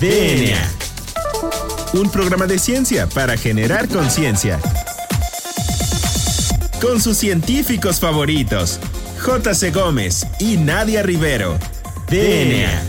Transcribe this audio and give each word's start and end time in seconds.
DNA. 0.00 0.56
Un 1.92 2.08
programa 2.08 2.46
de 2.46 2.60
ciencia 2.60 3.08
para 3.08 3.36
generar 3.36 3.88
conciencia. 3.88 4.60
Con 6.80 7.00
sus 7.00 7.16
científicos 7.16 7.98
favoritos, 7.98 8.78
J.C. 9.18 9.72
Gómez 9.72 10.24
y 10.38 10.56
Nadia 10.56 11.02
Rivero. 11.02 11.58
DNA. 12.08 12.80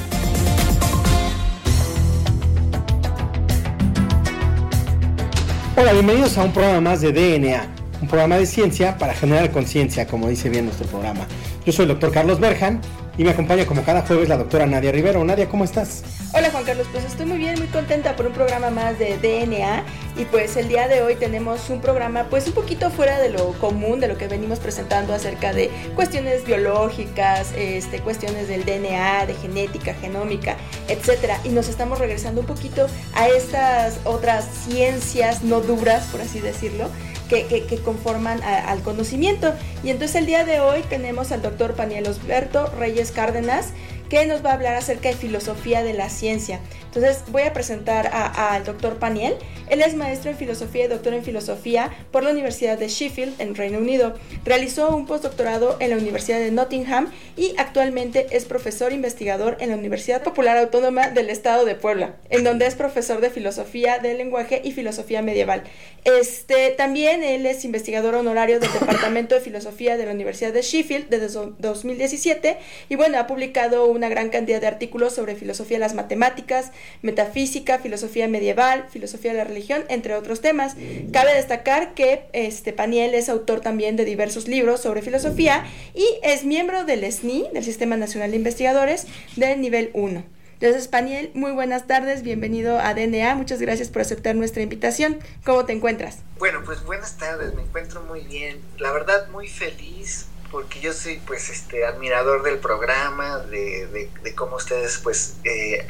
Hola, 5.77 5.93
bienvenidos 5.93 6.37
a 6.37 6.43
un 6.43 6.53
programa 6.53 6.81
más 6.81 7.01
de 7.01 7.11
DNA, 7.11 7.65
un 8.03 8.07
programa 8.07 8.37
de 8.37 8.45
ciencia 8.45 8.99
para 8.99 9.15
generar 9.15 9.49
conciencia, 9.49 10.05
como 10.05 10.29
dice 10.29 10.49
bien 10.49 10.65
nuestro 10.65 10.85
programa. 10.85 11.25
Yo 11.65 11.73
soy 11.73 11.83
el 11.83 11.89
doctor 11.89 12.11
Carlos 12.11 12.39
Berjan 12.39 12.81
y 13.19 13.25
me 13.25 13.31
acompaña 13.31 13.65
como 13.65 13.83
cada 13.83 14.01
jueves 14.03 14.29
la 14.29 14.37
doctora 14.37 14.65
Nadia 14.65 14.93
Rivero. 14.93 15.21
Nadia, 15.25 15.49
¿cómo 15.49 15.65
estás? 15.65 16.03
Hola 16.33 16.51
Juan 16.51 16.63
Carlos, 16.63 16.87
pues 16.89 17.03
estoy 17.03 17.25
muy 17.25 17.37
bien, 17.37 17.59
muy 17.59 17.67
contenta 17.67 18.15
por 18.15 18.25
un 18.25 18.31
programa 18.31 18.69
más 18.69 18.97
de 18.97 19.17
DNA 19.17 19.83
y 20.15 20.23
pues 20.23 20.55
el 20.55 20.69
día 20.69 20.87
de 20.87 21.01
hoy 21.01 21.15
tenemos 21.15 21.69
un 21.69 21.81
programa 21.81 22.27
pues 22.29 22.47
un 22.47 22.53
poquito 22.53 22.89
fuera 22.89 23.19
de 23.19 23.29
lo 23.29 23.51
común, 23.59 23.99
de 23.99 24.07
lo 24.07 24.17
que 24.17 24.29
venimos 24.29 24.59
presentando 24.59 25.13
acerca 25.13 25.51
de 25.51 25.69
cuestiones 25.95 26.45
biológicas, 26.45 27.51
este, 27.57 27.99
cuestiones 27.99 28.47
del 28.47 28.63
DNA, 28.63 29.25
de 29.25 29.33
genética, 29.33 29.93
genómica, 29.95 30.55
etcétera, 30.87 31.41
y 31.43 31.49
nos 31.49 31.67
estamos 31.67 31.99
regresando 31.99 32.39
un 32.39 32.47
poquito 32.47 32.87
a 33.15 33.27
estas 33.27 33.99
otras 34.05 34.45
ciencias 34.65 35.43
no 35.43 35.59
duras, 35.59 36.05
por 36.05 36.21
así 36.21 36.39
decirlo, 36.39 36.87
que, 37.29 37.79
conforman 37.85 38.41
al 38.43 38.81
conocimiento. 38.81 39.53
Y 39.83 39.91
entonces 39.91 40.17
el 40.17 40.25
día 40.25 40.43
de 40.43 40.59
hoy 40.59 40.81
tenemos 40.89 41.31
al 41.31 41.41
doctor 41.41 41.75
Paniel 41.75 42.07
Osberto 42.07 42.67
Reyes 42.77 43.11
Cárdenas, 43.11 43.69
que 44.09 44.25
nos 44.25 44.43
va 44.43 44.51
a 44.51 44.53
hablar 44.53 44.75
acerca 44.75 45.09
de 45.09 45.15
filosofía 45.15 45.83
de 45.83 45.93
la 45.93 46.09
ciencia. 46.09 46.59
Entonces 46.85 47.23
voy 47.27 47.43
a 47.43 47.53
presentar 47.53 48.09
al 48.11 48.63
doctor 48.63 48.97
Paniel. 48.97 49.35
Él 49.69 49.81
es 49.83 49.93
maestro 49.93 50.31
en 50.31 50.37
filosofía 50.37 50.85
y 50.85 50.87
doctor 50.87 51.13
en 51.13 51.23
filosofía 51.23 51.91
por 52.11 52.23
la 52.23 52.31
Universidad 52.31 52.79
de 52.79 52.87
Sheffield 52.87 53.39
en 53.39 53.53
Reino 53.53 53.77
Unido. 53.77 54.15
Realizó 54.43 54.95
un 54.95 55.05
postdoctorado 55.05 55.77
en 55.79 55.91
la 55.91 55.97
Universidad 55.97 56.39
de 56.39 56.49
Nottingham 56.49 57.11
y 57.37 57.53
actualmente 57.57 58.25
es 58.31 58.45
profesor 58.45 58.91
investigador 58.91 59.57
en 59.59 59.69
la 59.69 59.75
Universidad 59.75 60.23
Popular 60.23 60.57
Autónoma 60.57 61.09
del 61.09 61.29
Estado 61.29 61.63
de 61.63 61.75
Puebla, 61.75 62.15
en 62.31 62.43
donde 62.43 62.65
es 62.65 62.73
profesor 62.73 63.21
de 63.21 63.29
filosofía 63.29 63.99
del 63.99 64.17
lenguaje 64.17 64.61
y 64.63 64.71
filosofía 64.71 65.21
medieval. 65.21 65.63
Este, 66.05 66.71
también 66.71 67.23
él 67.23 67.45
es 67.45 67.65
investigador 67.65 68.15
honorario 68.15 68.59
del 68.59 68.71
Departamento 68.71 69.35
de 69.35 69.41
Filosofía 69.41 69.97
de 69.97 70.05
la 70.05 70.13
Universidad 70.13 70.53
de 70.53 70.63
Sheffield 70.63 71.09
desde 71.09 71.27
2017 71.59 72.57
y 72.89 72.95
bueno, 72.95 73.19
ha 73.19 73.27
publicado 73.27 73.85
una 73.99 74.09
gran 74.09 74.29
cantidad 74.29 74.61
de 74.61 74.67
artículos 74.67 75.13
sobre 75.13 75.35
filosofía 75.35 75.75
de 75.77 75.81
las 75.81 75.93
matemáticas, 75.93 76.71
metafísica, 77.01 77.79
filosofía 77.79 78.27
medieval, 78.27 78.85
filosofía 78.89 79.31
de 79.31 79.37
la 79.37 79.43
religión, 79.43 79.83
entre 79.89 80.15
otros 80.15 80.39
temas. 80.41 80.75
Cabe 81.11 81.35
destacar 81.35 81.93
que 81.93 82.25
este 82.33 82.73
Paniel 82.73 83.13
es 83.13 83.27
autor 83.27 83.59
también 83.59 83.97
de 83.97 84.05
diversos 84.05 84.47
libros 84.47 84.81
sobre 84.81 85.01
filosofía 85.01 85.65
y 85.93 86.05
es 86.23 86.45
miembro 86.45 86.85
del 86.85 87.09
SNI, 87.11 87.49
del 87.53 87.63
Sistema 87.63 87.97
Nacional 87.97 88.31
de 88.31 88.37
Investigadores, 88.37 89.05
del 89.35 89.59
nivel 89.59 89.91
1. 89.93 90.23
Entonces, 90.53 90.87
Paniel, 90.87 91.31
muy 91.33 91.51
buenas 91.51 91.87
tardes, 91.87 92.21
bienvenido 92.21 92.79
a 92.79 92.93
DNA, 92.93 93.35
muchas 93.35 93.61
gracias 93.61 93.89
por 93.89 94.01
aceptar 94.01 94.35
nuestra 94.35 94.61
invitación. 94.61 95.19
¿Cómo 95.45 95.65
te 95.65 95.73
encuentras? 95.73 96.19
Bueno, 96.37 96.61
pues 96.65 96.83
buenas 96.83 97.17
tardes, 97.17 97.53
me 97.53 97.63
encuentro 97.63 98.01
muy 98.03 98.21
bien. 98.21 98.59
La 98.77 98.91
verdad, 98.91 99.29
muy 99.29 99.47
feliz 99.47 100.27
porque 100.51 100.79
yo 100.79 100.93
soy 100.93 101.21
pues 101.25 101.49
este 101.49 101.85
admirador 101.85 102.43
del 102.43 102.59
programa, 102.59 103.39
de, 103.39 104.09
de, 104.23 104.35
cómo 104.35 104.55
ustedes 104.57 104.97
pues 104.99 105.35
eh, 105.43 105.85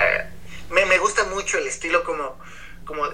me, 0.70 0.98
gusta 1.00 1.26
mucho 1.26 1.58
el 1.58 1.68
estilo 1.68 2.04
como, 2.04 2.38
como 2.86 3.06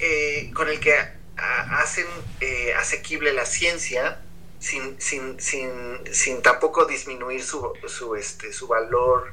eh, 0.00 0.50
con 0.54 0.68
el 0.68 0.80
que 0.80 0.94
hacen 1.36 2.06
eh, 2.40 2.72
asequible 2.74 3.32
la 3.32 3.44
ciencia 3.44 4.20
sin, 4.58 5.00
sin, 5.00 5.40
sin, 5.40 5.70
sin 6.12 6.42
tampoco 6.42 6.86
disminuir 6.86 7.42
su, 7.42 7.72
su, 7.86 8.14
este, 8.14 8.52
su 8.52 8.66
valor 8.66 9.32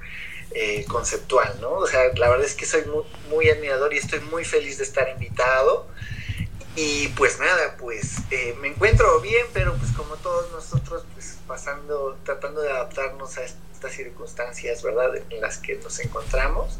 eh, 0.54 0.84
conceptual, 0.90 1.58
¿no? 1.62 1.72
O 1.74 1.88
sea, 1.88 2.12
la 2.16 2.30
verdad 2.30 2.46
es 2.46 2.56
que 2.56 2.66
soy 2.66 2.84
muy, 2.86 3.06
muy, 3.30 3.50
admirador 3.50 3.94
y 3.94 3.98
estoy 3.98 4.20
muy 4.20 4.44
feliz 4.44 4.78
de 4.78 4.84
estar 4.84 5.08
invitado. 5.08 5.88
Y 6.76 7.10
pues 7.10 7.38
nada, 7.40 7.76
pues 7.78 8.16
me 8.62 8.70
encuentro 8.70 9.20
bien, 9.20 9.46
pero 9.54 9.76
pues 9.76 9.92
como 9.92 10.16
todos 10.18 10.52
nosotros, 10.52 11.04
pues 11.14 11.38
pasando, 11.52 12.18
tratando 12.24 12.62
de 12.62 12.72
adaptarnos 12.72 13.38
a 13.38 13.44
estas 13.44 13.92
circunstancias, 13.92 14.82
¿verdad? 14.84 15.18
En 15.30 15.42
las 15.42 15.58
que 15.58 15.76
nos 15.76 16.00
encontramos. 16.00 16.80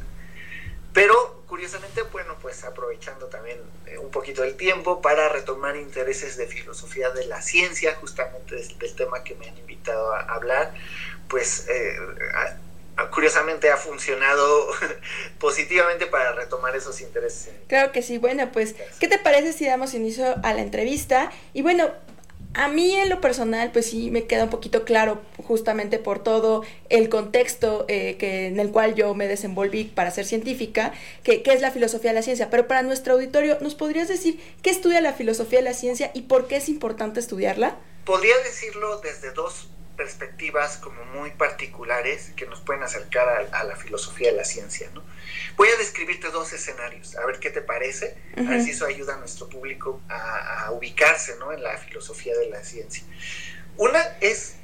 Pero 0.94 1.44
curiosamente, 1.46 2.04
bueno, 2.04 2.38
pues 2.42 2.64
aprovechando 2.64 3.26
también 3.26 3.58
eh, 3.86 3.98
un 3.98 4.12
poquito 4.12 4.46
el 4.46 4.56
tiempo 4.56 5.02
para 5.02 5.28
retomar 5.28 5.76
intereses 5.76 6.38
de 6.38 6.48
filosofía 6.48 7.10
de 7.10 7.26
la 7.26 7.42
ciencia, 7.42 7.96
justamente 7.96 8.56
del, 8.56 8.96
tema 8.96 9.26
que 9.26 9.36
me 9.36 9.50
han 9.50 9.58
invitado 9.58 10.14
a 10.14 10.22
hablar, 10.22 10.74
pues 11.28 11.68
eh, 11.68 11.98
curiosamente 13.14 13.70
ha 13.72 13.76
funcionado 13.76 14.68
positivamente 15.38 16.06
para 16.06 16.32
retomar 16.32 16.78
esos 16.78 17.02
intereses. 17.02 17.52
Claro 17.68 17.92
que 17.92 18.02
sí, 18.02 18.20
bueno, 18.20 18.54
pues, 18.54 18.74
¿qué 19.02 19.10
te 19.10 19.20
parece 19.20 19.52
si 19.52 19.66
damos 19.66 19.94
inicio 19.94 20.38
a 20.44 20.54
la 20.54 20.62
entrevista? 20.62 21.30
Y 21.52 21.62
bueno, 21.62 21.92
a 22.54 22.68
mí 22.68 22.96
en 22.96 23.10
lo 23.10 23.22
personal, 23.22 23.72
pues 23.72 23.90
sí 23.90 24.12
me 24.12 24.26
queda 24.26 24.44
un 24.44 24.50
poquito 24.50 24.84
claro 24.84 25.22
justamente 25.38 26.00
por 26.00 26.20
todo 26.20 26.66
el 26.90 27.08
contexto 27.08 27.86
eh, 27.88 28.18
que, 28.18 28.48
en 28.48 28.60
el 28.60 28.72
cual 28.72 28.94
yo 28.94 29.14
me 29.14 29.28
desenvolví 29.28 29.86
para 29.86 30.12
ser 30.12 30.26
científica, 30.26 30.94
que, 31.24 31.42
es 31.46 31.62
la 31.62 31.72
filosofía 31.72 32.12
de 32.12 32.16
la 32.16 32.24
ciencia. 32.24 32.50
Pero 32.50 32.68
para 32.68 32.82
nuestro 32.82 33.14
auditorio, 33.14 33.58
¿nos 33.62 33.76
podrías 33.76 34.10
decir 34.10 34.40
qué 34.62 34.70
estudia 34.70 35.00
la 35.00 35.14
filosofía 35.14 35.60
de 35.60 35.66
la 35.66 35.74
ciencia 35.74 36.12
y 36.14 36.24
por 36.24 36.48
qué 36.48 36.58
es 36.58 36.68
importante 36.68 37.22
estudiarla? 37.22 37.78
Podría 38.06 38.38
decirlo 38.40 39.00
desde 39.00 39.32
dos 39.32 39.70
perspectivas 39.96 40.78
como 40.78 41.06
muy 41.06 41.32
particulares 41.32 42.32
que 42.36 42.48
nos 42.48 42.60
pueden 42.62 42.84
acercar 42.84 43.48
a, 43.52 43.64
la 43.64 43.76
filosofía 43.76 44.32
de 44.32 44.38
la 44.38 44.46
ciencia. 44.46 44.90
¿no? 44.94 45.04
Voy 45.56 45.68
a 45.70 45.78
describirte 45.78 46.30
dos 46.30 46.54
escenarios, 46.54 47.16
a 47.16 47.26
ver 47.26 47.40
qué 47.40 47.50
te 47.50 47.62
parece, 47.62 48.18
a 48.38 48.42
ver 48.42 48.64
si 48.64 48.72
eso 48.72 48.86
ayuda 48.86 49.16
a 49.16 49.18
nuestro 49.18 49.50
público 49.50 50.02
a, 50.10 50.72
ubicarse 50.72 51.36
¿no? 51.38 51.52
en 51.52 51.62
la 51.64 51.78
filosofía 51.78 52.38
de 52.38 52.50
la 52.50 52.64
ciencia. 52.64 53.04
Una 53.78 54.00
es, 54.22 54.56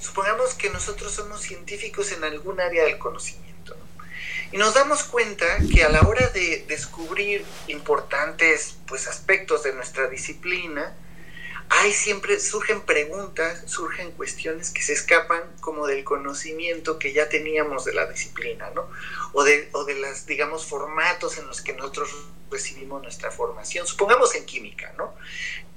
supongamos 0.00 0.54
que 0.54 0.70
nosotros 0.70 1.12
somos 1.12 1.40
científicos 1.40 2.12
en 2.12 2.24
algún 2.24 2.60
área 2.60 2.84
del 2.84 2.98
conocimiento. 2.98 3.76
Y 4.50 4.56
nos 4.56 4.74
damos 4.74 5.04
cuenta 5.04 5.44
que 5.72 5.84
a 5.84 5.90
la 5.90 6.00
hora 6.02 6.28
de 6.28 6.64
descubrir 6.68 7.44
importantes 7.66 8.76
pues, 8.86 9.06
aspectos 9.06 9.62
de 9.62 9.74
nuestra 9.74 10.08
disciplina, 10.08 10.96
hay 11.70 11.92
siempre, 11.92 12.40
surgen 12.40 12.80
preguntas, 12.82 13.62
surgen 13.66 14.12
cuestiones 14.12 14.70
que 14.70 14.82
se 14.82 14.94
escapan 14.94 15.42
como 15.60 15.86
del 15.86 16.02
conocimiento 16.04 16.98
que 16.98 17.12
ya 17.12 17.28
teníamos 17.28 17.84
de 17.84 17.94
la 17.94 18.06
disciplina, 18.06 18.70
¿no? 18.74 18.88
O 19.32 19.44
de, 19.44 19.68
o 19.72 19.84
de 19.84 19.94
las, 19.94 20.26
digamos, 20.26 20.66
formatos 20.66 21.36
en 21.38 21.46
los 21.46 21.60
que 21.60 21.74
nosotros 21.74 22.10
recibimos 22.50 23.02
nuestra 23.02 23.30
formación. 23.30 23.86
Supongamos 23.86 24.34
en 24.34 24.46
química, 24.46 24.94
¿no? 24.96 25.14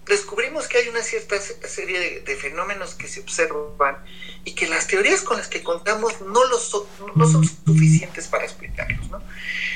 Descubrimos 0.05 0.67
que 0.67 0.77
hay 0.77 0.87
una 0.87 1.03
cierta 1.03 1.39
serie 1.39 2.21
de, 2.21 2.35
fenómenos 2.35 2.95
que 2.95 3.07
se 3.07 3.19
observan 3.19 4.03
y 4.43 4.55
que 4.55 4.67
las 4.67 4.87
teorías 4.87 5.21
con 5.21 5.37
las 5.37 5.47
que 5.47 5.61
contamos 5.61 6.21
no, 6.21 6.45
los 6.45 6.85
no 7.15 7.27
son 7.27 7.45
suficientes 7.45 8.27
para 8.27 8.45
explicarlos, 8.45 9.09
¿no? 9.09 9.21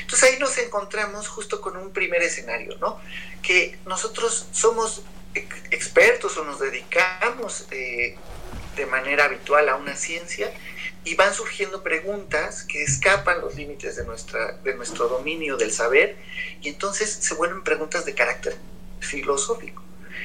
Entonces 0.00 0.30
ahí 0.30 0.38
nos 0.38 0.58
encontramos 0.58 1.28
justo 1.28 1.60
con 1.60 1.76
un 1.76 1.92
primer 1.92 2.22
escenario, 2.22 2.76
¿no? 2.78 3.00
Que 3.42 3.78
nosotros 3.86 4.46
somos 4.52 5.02
expertos 5.70 6.36
o 6.36 6.44
nos 6.44 6.60
dedicamos 6.60 7.66
eh, 7.70 8.16
de 8.76 8.86
manera 8.86 9.24
habitual 9.24 9.68
a 9.68 9.76
una 9.76 9.96
ciencia 9.96 10.52
y 11.04 11.14
van 11.14 11.32
surgiendo 11.32 11.82
preguntas 11.82 12.64
que 12.64 12.82
escapan 12.82 13.40
los 13.40 13.54
límites 13.54 13.96
de, 13.96 14.04
nuestra, 14.04 14.52
de 14.58 14.74
nuestro 14.74 15.08
dominio 15.08 15.56
del 15.56 15.72
saber 15.72 16.16
y 16.60 16.68
entonces 16.68 17.10
se 17.10 17.34
vuelven 17.34 17.62
preguntas 17.62 18.04
de 18.04 18.14
carácter 18.14 18.56
filosófico. 19.00 19.82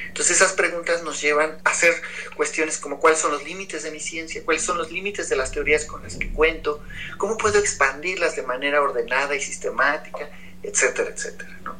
Entonces 0.08 0.36
esas 0.36 0.52
preguntas 0.52 1.02
nos 1.04 1.20
llevan 1.20 1.58
a 1.64 1.70
hacer 1.70 1.94
cuestiones 2.36 2.78
como 2.78 2.98
cuáles 2.98 3.20
son 3.20 3.32
los 3.32 3.44
límites 3.44 3.82
de 3.82 3.90
mi 3.90 4.00
ciencia, 4.00 4.44
cuáles 4.44 4.62
son 4.62 4.76
los 4.76 4.90
límites 4.90 5.28
de 5.28 5.36
las 5.36 5.52
teorías 5.52 5.84
con 5.84 6.02
las 6.02 6.16
que 6.16 6.30
cuento, 6.32 6.82
cómo 7.16 7.36
puedo 7.36 7.58
expandirlas 7.58 8.36
de 8.36 8.42
manera 8.42 8.82
ordenada 8.82 9.34
y 9.34 9.40
sistemática, 9.40 10.28
etcétera, 10.62 11.10
etcétera. 11.10 11.58
¿no? 11.62 11.76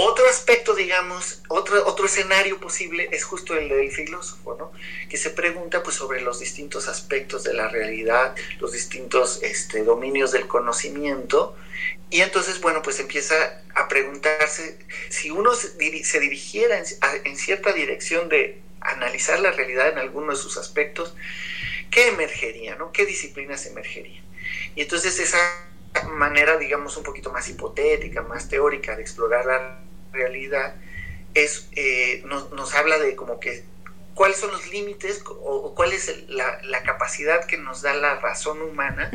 Otro 0.00 0.28
aspecto, 0.28 0.76
digamos, 0.76 1.42
otro, 1.48 1.84
otro 1.84 2.06
escenario 2.06 2.60
posible 2.60 3.08
es 3.10 3.24
justo 3.24 3.56
el 3.56 3.68
del 3.68 3.90
filósofo, 3.90 4.54
¿no? 4.56 4.70
Que 5.08 5.16
se 5.16 5.30
pregunta 5.30 5.82
pues, 5.82 5.96
sobre 5.96 6.20
los 6.20 6.38
distintos 6.38 6.86
aspectos 6.86 7.42
de 7.42 7.52
la 7.52 7.66
realidad, 7.66 8.36
los 8.60 8.70
distintos 8.70 9.42
este, 9.42 9.82
dominios 9.82 10.30
del 10.30 10.46
conocimiento. 10.46 11.56
Y 12.10 12.20
entonces, 12.20 12.60
bueno, 12.60 12.80
pues 12.80 13.00
empieza 13.00 13.34
a 13.74 13.88
preguntarse 13.88 14.78
si 15.08 15.32
uno 15.32 15.52
se 15.56 15.76
dirigiera 15.76 16.80
en, 17.24 17.36
cierta 17.36 17.72
dirección 17.72 18.28
de 18.28 18.62
analizar 18.80 19.40
la 19.40 19.50
realidad 19.50 19.88
en 19.88 19.98
alguno 19.98 20.30
de 20.30 20.38
sus 20.38 20.58
aspectos, 20.58 21.16
¿qué 21.90 22.06
emergería, 22.06 22.76
¿no? 22.76 22.92
¿Qué 22.92 23.04
disciplinas 23.04 23.66
emergerían? 23.66 24.24
Y 24.76 24.82
entonces 24.82 25.18
esa 25.18 25.38
manera, 26.12 26.56
digamos, 26.56 26.96
un 26.96 27.02
poquito 27.02 27.32
más 27.32 27.48
hipotética, 27.48 28.22
más 28.22 28.48
teórica 28.48 28.94
de 28.94 29.02
explorar 29.02 29.44
la 29.44 29.87
realidad, 30.12 30.74
es, 31.34 31.68
eh, 31.72 32.22
nos, 32.26 32.74
habla 32.74 32.98
de 32.98 33.14
como 33.16 33.40
que 33.40 33.64
cuáles 34.14 34.38
son 34.38 34.50
los 34.50 34.68
límites 34.68 35.22
o, 35.26 35.74
cuál 35.74 35.92
es 35.92 36.12
la, 36.28 36.82
capacidad 36.82 37.44
que 37.44 37.56
nos 37.56 37.82
da 37.82 37.94
la 37.94 38.16
razón 38.16 38.60
humana 38.62 39.10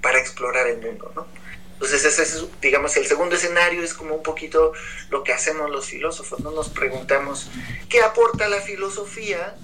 para 0.00 0.18
explorar 0.18 0.66
el 0.66 0.78
mundo, 0.78 1.12
¿no? 1.14 1.26
Entonces 1.74 2.06
ese 2.06 2.22
es, 2.22 2.46
digamos, 2.62 2.96
el 2.96 3.06
segundo 3.06 3.36
escenario 3.36 3.82
es 3.82 3.92
como 3.92 4.14
un 4.14 4.22
poquito 4.22 4.72
lo 5.10 5.22
que 5.24 5.34
hacemos 5.34 5.70
los 5.70 5.86
filósofos, 5.86 6.40
¿no? 6.40 6.50
Nos 6.50 6.70
preguntamos, 6.70 7.50
¿qué 7.90 8.00
aporta 8.00 8.48
la 8.48 8.62
filosofía 8.62 9.54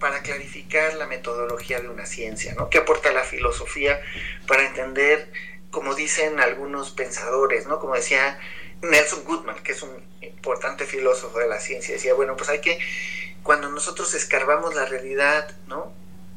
para 0.00 0.22
clarificar 0.22 0.94
la 0.94 1.06
metodología 1.06 1.80
de 1.80 1.88
una 1.88 2.06
ciencia, 2.06 2.54
¿no? 2.54 2.70
¿Qué 2.70 2.78
aporta 2.78 3.12
la 3.12 3.24
filosofía 3.24 4.00
para 4.46 4.66
entender, 4.66 5.30
como 5.70 5.94
dicen 5.94 6.40
algunos 6.40 6.92
pensadores, 6.92 7.66
¿no? 7.66 7.80
Como 7.80 7.94
decía 7.94 8.38
Nelson 8.82 9.24
Goodman, 9.24 9.62
que 9.62 9.72
es 9.72 9.82
un 9.82 9.90
importante 10.20 10.84
filósofo 10.84 11.38
de 11.38 11.48
la 11.48 11.60
ciencia, 11.60 11.94
decía, 11.94 12.14
bueno, 12.14 12.36
pues 12.36 12.48
hay 12.48 12.60
que, 12.60 12.78
cuando 13.42 13.70
nosotros 13.70 14.14
escarbamos 14.14 14.74
la 14.74 14.86
realidad, 14.86 15.56
¿no? 15.66 15.92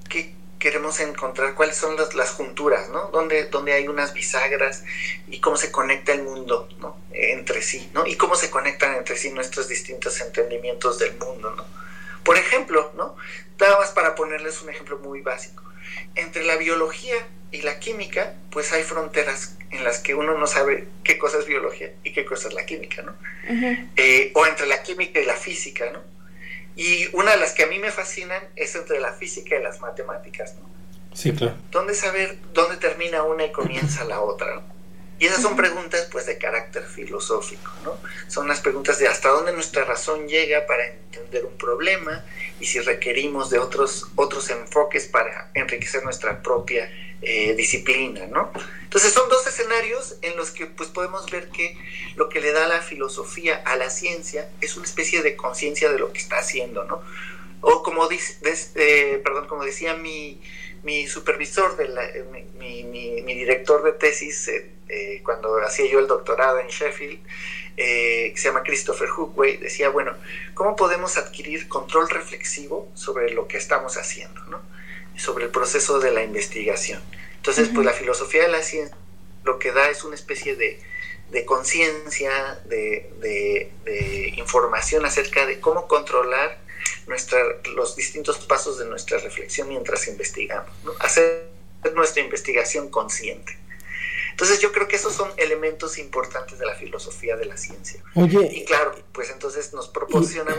¿Qué 0.09 0.33
queremos 0.59 0.99
encontrar? 0.99 1.55
¿Cuáles 1.55 1.77
son 1.77 1.95
las, 1.95 2.13
las 2.13 2.31
junturas, 2.31 2.89
¿no? 2.89 3.07
¿Dónde, 3.07 3.45
¿Dónde 3.45 3.73
hay 3.73 3.87
unas 3.87 4.13
bisagras 4.13 4.83
y 5.27 5.39
cómo 5.39 5.57
se 5.57 5.71
conecta 5.71 6.13
el 6.13 6.23
mundo, 6.23 6.69
¿no? 6.79 6.97
Entre 7.11 7.61
sí, 7.61 7.89
¿no? 7.93 8.05
Y 8.05 8.15
cómo 8.15 8.35
se 8.35 8.49
conectan 8.49 8.95
entre 8.95 9.17
sí 9.17 9.31
nuestros 9.31 9.67
distintos 9.67 10.21
entendimientos 10.21 10.99
del 10.99 11.17
mundo, 11.17 11.53
¿no? 11.55 11.65
Por 12.23 12.37
ejemplo, 12.37 12.91
¿no? 12.95 13.15
Nada 13.59 13.79
más 13.79 13.91
para 13.91 14.15
ponerles 14.15 14.61
un 14.61 14.69
ejemplo 14.69 14.99
muy 14.99 15.21
básico. 15.21 15.63
Entre 16.15 16.43
la 16.43 16.57
biología 16.57 17.15
y 17.51 17.61
la 17.61 17.79
química, 17.79 18.35
pues 18.49 18.71
hay 18.73 18.83
fronteras 18.83 19.57
en 19.71 19.83
las 19.83 19.99
que 19.99 20.15
uno 20.15 20.37
no 20.37 20.47
sabe 20.47 20.87
qué 21.03 21.17
cosa 21.17 21.39
es 21.39 21.45
biología 21.45 21.91
y 22.03 22.13
qué 22.13 22.25
cosa 22.25 22.49
es 22.49 22.53
la 22.53 22.65
química, 22.65 23.01
¿no? 23.01 23.15
Eh, 23.95 24.31
o 24.35 24.45
entre 24.45 24.67
la 24.67 24.83
química 24.83 25.19
y 25.19 25.25
la 25.25 25.35
física, 25.35 25.91
¿no? 25.91 26.01
Y 26.75 27.07
una 27.13 27.31
de 27.31 27.37
las 27.37 27.53
que 27.53 27.63
a 27.63 27.67
mí 27.67 27.79
me 27.79 27.91
fascinan 27.91 28.41
es 28.55 28.75
entre 28.75 28.99
la 28.99 29.13
física 29.13 29.57
y 29.57 29.63
las 29.63 29.81
matemáticas, 29.81 30.55
¿no? 30.55 30.69
Sí, 31.13 31.33
claro. 31.33 31.55
¿Dónde 31.71 31.93
saber 31.93 32.37
dónde 32.53 32.77
termina 32.77 33.23
una 33.23 33.45
y 33.45 33.51
comienza 33.51 34.05
la 34.05 34.21
otra? 34.21 34.55
¿no? 34.55 34.80
Y 35.21 35.27
esas 35.27 35.43
son 35.43 35.55
preguntas 35.55 36.07
pues 36.11 36.25
de 36.25 36.39
carácter 36.39 36.83
filosófico, 36.83 37.71
¿no? 37.83 37.95
Son 38.27 38.47
las 38.47 38.59
preguntas 38.59 38.97
de 38.97 39.07
hasta 39.07 39.29
dónde 39.29 39.53
nuestra 39.53 39.85
razón 39.85 40.27
llega 40.27 40.65
para 40.65 40.87
entender 40.87 41.45
un 41.45 41.55
problema 41.59 42.25
y 42.59 42.65
si 42.65 42.79
requerimos 42.79 43.51
de 43.51 43.59
otros, 43.59 44.07
otros 44.15 44.49
enfoques 44.49 45.05
para 45.05 45.51
enriquecer 45.53 46.03
nuestra 46.03 46.41
propia 46.41 46.91
eh, 47.21 47.53
disciplina, 47.53 48.25
¿no? 48.25 48.51
Entonces 48.81 49.13
son 49.13 49.29
dos 49.29 49.45
escenarios 49.45 50.17
en 50.23 50.35
los 50.37 50.49
que 50.49 50.65
pues 50.65 50.89
podemos 50.89 51.29
ver 51.29 51.49
que 51.49 51.77
lo 52.15 52.27
que 52.27 52.41
le 52.41 52.51
da 52.51 52.67
la 52.67 52.81
filosofía 52.81 53.61
a 53.63 53.75
la 53.75 53.91
ciencia 53.91 54.49
es 54.59 54.75
una 54.75 54.87
especie 54.87 55.21
de 55.21 55.35
conciencia 55.35 55.91
de 55.91 55.99
lo 55.99 56.11
que 56.11 56.17
está 56.17 56.39
haciendo, 56.39 56.83
¿no? 56.85 57.03
O 57.61 57.83
como, 57.83 58.07
dice, 58.07 58.39
eh, 58.73 59.21
perdón, 59.23 59.47
como 59.47 59.63
decía 59.63 59.93
mi, 59.93 60.41
mi 60.81 61.05
supervisor, 61.05 61.77
de 61.77 62.25
mi, 62.57 62.83
mi, 62.83 63.21
mi, 63.21 63.35
director 63.35 63.83
de 63.83 63.91
tesis, 63.91 64.49
eh, 64.91 65.21
cuando 65.23 65.57
hacía 65.65 65.89
yo 65.89 65.99
el 65.99 66.07
doctorado 66.07 66.59
en 66.59 66.67
Sheffield, 66.67 67.19
eh, 67.77 68.31
que 68.33 68.37
se 68.37 68.49
llama 68.49 68.63
Christopher 68.63 69.07
Hookway, 69.07 69.57
decía, 69.57 69.89
bueno, 69.89 70.13
¿cómo 70.53 70.75
podemos 70.75 71.17
adquirir 71.17 71.67
control 71.67 72.09
reflexivo 72.09 72.89
sobre 72.93 73.31
lo 73.31 73.47
que 73.47 73.57
estamos 73.57 73.97
haciendo, 73.97 74.41
¿no? 74.45 74.61
sobre 75.17 75.45
el 75.45 75.51
proceso 75.51 75.99
de 75.99 76.11
la 76.11 76.23
investigación? 76.23 77.01
Entonces, 77.37 77.69
pues 77.73 77.85
la 77.85 77.93
filosofía 77.93 78.43
de 78.43 78.49
la 78.49 78.61
ciencia 78.61 78.95
lo 79.43 79.59
que 79.59 79.71
da 79.71 79.89
es 79.89 80.03
una 80.03 80.15
especie 80.15 80.55
de, 80.55 80.79
de 81.31 81.45
conciencia, 81.45 82.61
de, 82.65 83.09
de, 83.19 84.33
información 84.37 85.05
acerca 85.05 85.45
de 85.45 85.59
cómo 85.59 85.87
controlar 85.87 86.59
nuestra, 87.07 87.39
los 87.75 87.95
distintos 87.95 88.37
pasos 88.45 88.79
de 88.79 88.85
nuestra 88.85 89.17
reflexión 89.19 89.69
mientras 89.69 90.07
investigamos, 90.07 90.71
¿no? 90.83 90.93
hacer 90.99 91.49
nuestra 91.95 92.21
investigación 92.21 92.89
consciente. 92.89 93.57
Entonces 94.31 94.59
yo 94.59 94.71
creo 94.71 94.87
que 94.87 94.95
esos 94.95 95.13
son 95.13 95.29
elementos 95.37 95.97
importantes 95.97 96.57
de 96.59 96.65
la 96.65 96.75
filosofía 96.75 97.35
de 97.35 97.45
la 97.45 97.57
ciencia. 97.57 98.01
Oye, 98.15 98.49
y 98.51 98.65
claro, 98.65 98.95
pues 99.11 99.29
entonces 99.29 99.73
nos 99.73 99.87
proporcionan... 99.87 100.55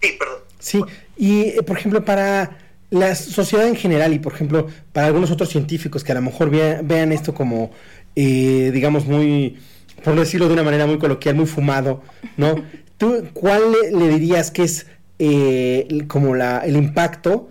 sí, 0.00 0.16
perdón. 0.18 0.38
Sí, 0.58 0.82
y 1.16 1.42
eh, 1.48 1.62
por 1.62 1.78
ejemplo 1.78 2.04
para 2.04 2.58
la 2.90 3.14
sociedad 3.14 3.66
en 3.66 3.76
general 3.76 4.12
y 4.12 4.18
por 4.18 4.32
ejemplo 4.32 4.68
para 4.92 5.08
algunos 5.08 5.30
otros 5.30 5.48
científicos 5.48 6.04
que 6.04 6.12
a 6.12 6.14
lo 6.14 6.22
mejor 6.22 6.50
vean, 6.50 7.12
esto 7.12 7.34
como, 7.34 7.72
eh, 8.14 8.70
digamos, 8.72 9.06
muy, 9.06 9.58
por 10.02 10.14
decirlo 10.14 10.46
de 10.46 10.54
una 10.54 10.62
manera 10.62 10.86
muy 10.86 10.98
coloquial, 10.98 11.34
muy 11.34 11.46
fumado, 11.46 12.02
¿no? 12.36 12.54
¿Tú 12.96 13.28
cuál 13.34 13.62
le, 13.92 14.08
dirías 14.08 14.50
que 14.50 14.62
es 14.62 14.86
eh, 15.18 15.86
como 16.08 16.34
la, 16.34 16.60
el 16.60 16.76
impacto 16.76 17.50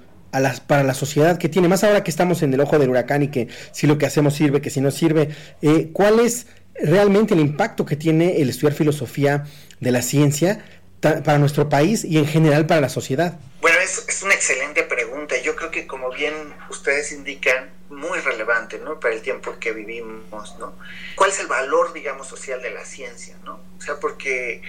para 0.67 0.83
la 0.83 0.93
sociedad 0.93 1.37
que 1.37 1.49
tiene, 1.49 1.67
más 1.67 1.83
ahora 1.83 2.03
que 2.03 2.11
estamos 2.11 2.41
en 2.43 2.53
el 2.53 2.61
ojo 2.61 2.79
del 2.79 2.89
huracán 2.89 3.23
y 3.23 3.27
que 3.29 3.47
si 3.71 3.87
lo 3.87 3.97
que 3.97 4.05
hacemos 4.05 4.35
sirve, 4.35 4.61
que 4.61 4.69
si 4.69 4.81
no 4.81 4.91
sirve, 4.91 5.29
eh, 5.61 5.89
¿cuál 5.93 6.19
es 6.19 6.47
realmente 6.75 7.33
el 7.33 7.39
impacto 7.39 7.85
que 7.85 7.95
tiene 7.95 8.41
el 8.41 8.49
estudiar 8.49 8.73
filosofía 8.73 9.45
de 9.79 9.91
la 9.91 10.01
ciencia 10.01 10.65
para 10.99 11.37
nuestro 11.37 11.69
país 11.69 12.03
y 12.03 12.17
en 12.17 12.27
general 12.27 12.65
para 12.65 12.81
la 12.81 12.89
sociedad? 12.89 13.37
Bueno, 13.61 13.77
es, 13.79 14.05
es, 14.07 14.23
una 14.23 14.33
excelente 14.33 14.83
pregunta. 14.83 15.35
Yo 15.43 15.55
creo 15.55 15.71
que 15.71 15.87
como 15.87 16.11
bien 16.11 16.33
ustedes 16.69 17.11
indican, 17.11 17.69
muy 17.89 18.19
relevante, 18.19 18.79
¿no? 18.79 18.99
Para 18.99 19.13
el 19.13 19.21
tiempo 19.21 19.57
que 19.59 19.71
vivimos, 19.71 20.57
¿no? 20.59 20.77
¿Cuál 21.15 21.29
es 21.29 21.39
el 21.39 21.47
valor, 21.47 21.93
digamos, 21.93 22.27
social 22.27 22.61
de 22.61 22.71
la 22.71 22.83
ciencia, 22.85 23.37
¿no? 23.43 23.59
O 23.77 23.81
sea, 23.81 23.99
porque 23.99 24.61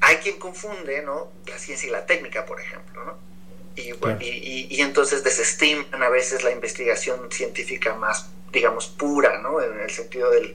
hay 0.00 0.16
quien 0.16 0.38
confunde, 0.38 1.02
¿no? 1.02 1.32
La 1.46 1.58
ciencia 1.58 1.88
y 1.88 1.92
la 1.92 2.06
técnica, 2.06 2.44
por 2.44 2.60
ejemplo, 2.60 3.04
¿no? 3.04 3.27
Y, 4.20 4.80
entonces 4.80 5.24
desestiman 5.24 6.02
a 6.02 6.08
veces 6.08 6.42
la 6.42 6.50
investigación 6.50 7.30
científica 7.30 7.94
más, 7.94 8.30
digamos, 8.52 8.86
pura, 8.86 9.40
¿no? 9.40 9.60
En 9.62 9.80
el 9.80 9.90
sentido 9.90 10.30
del, 10.30 10.54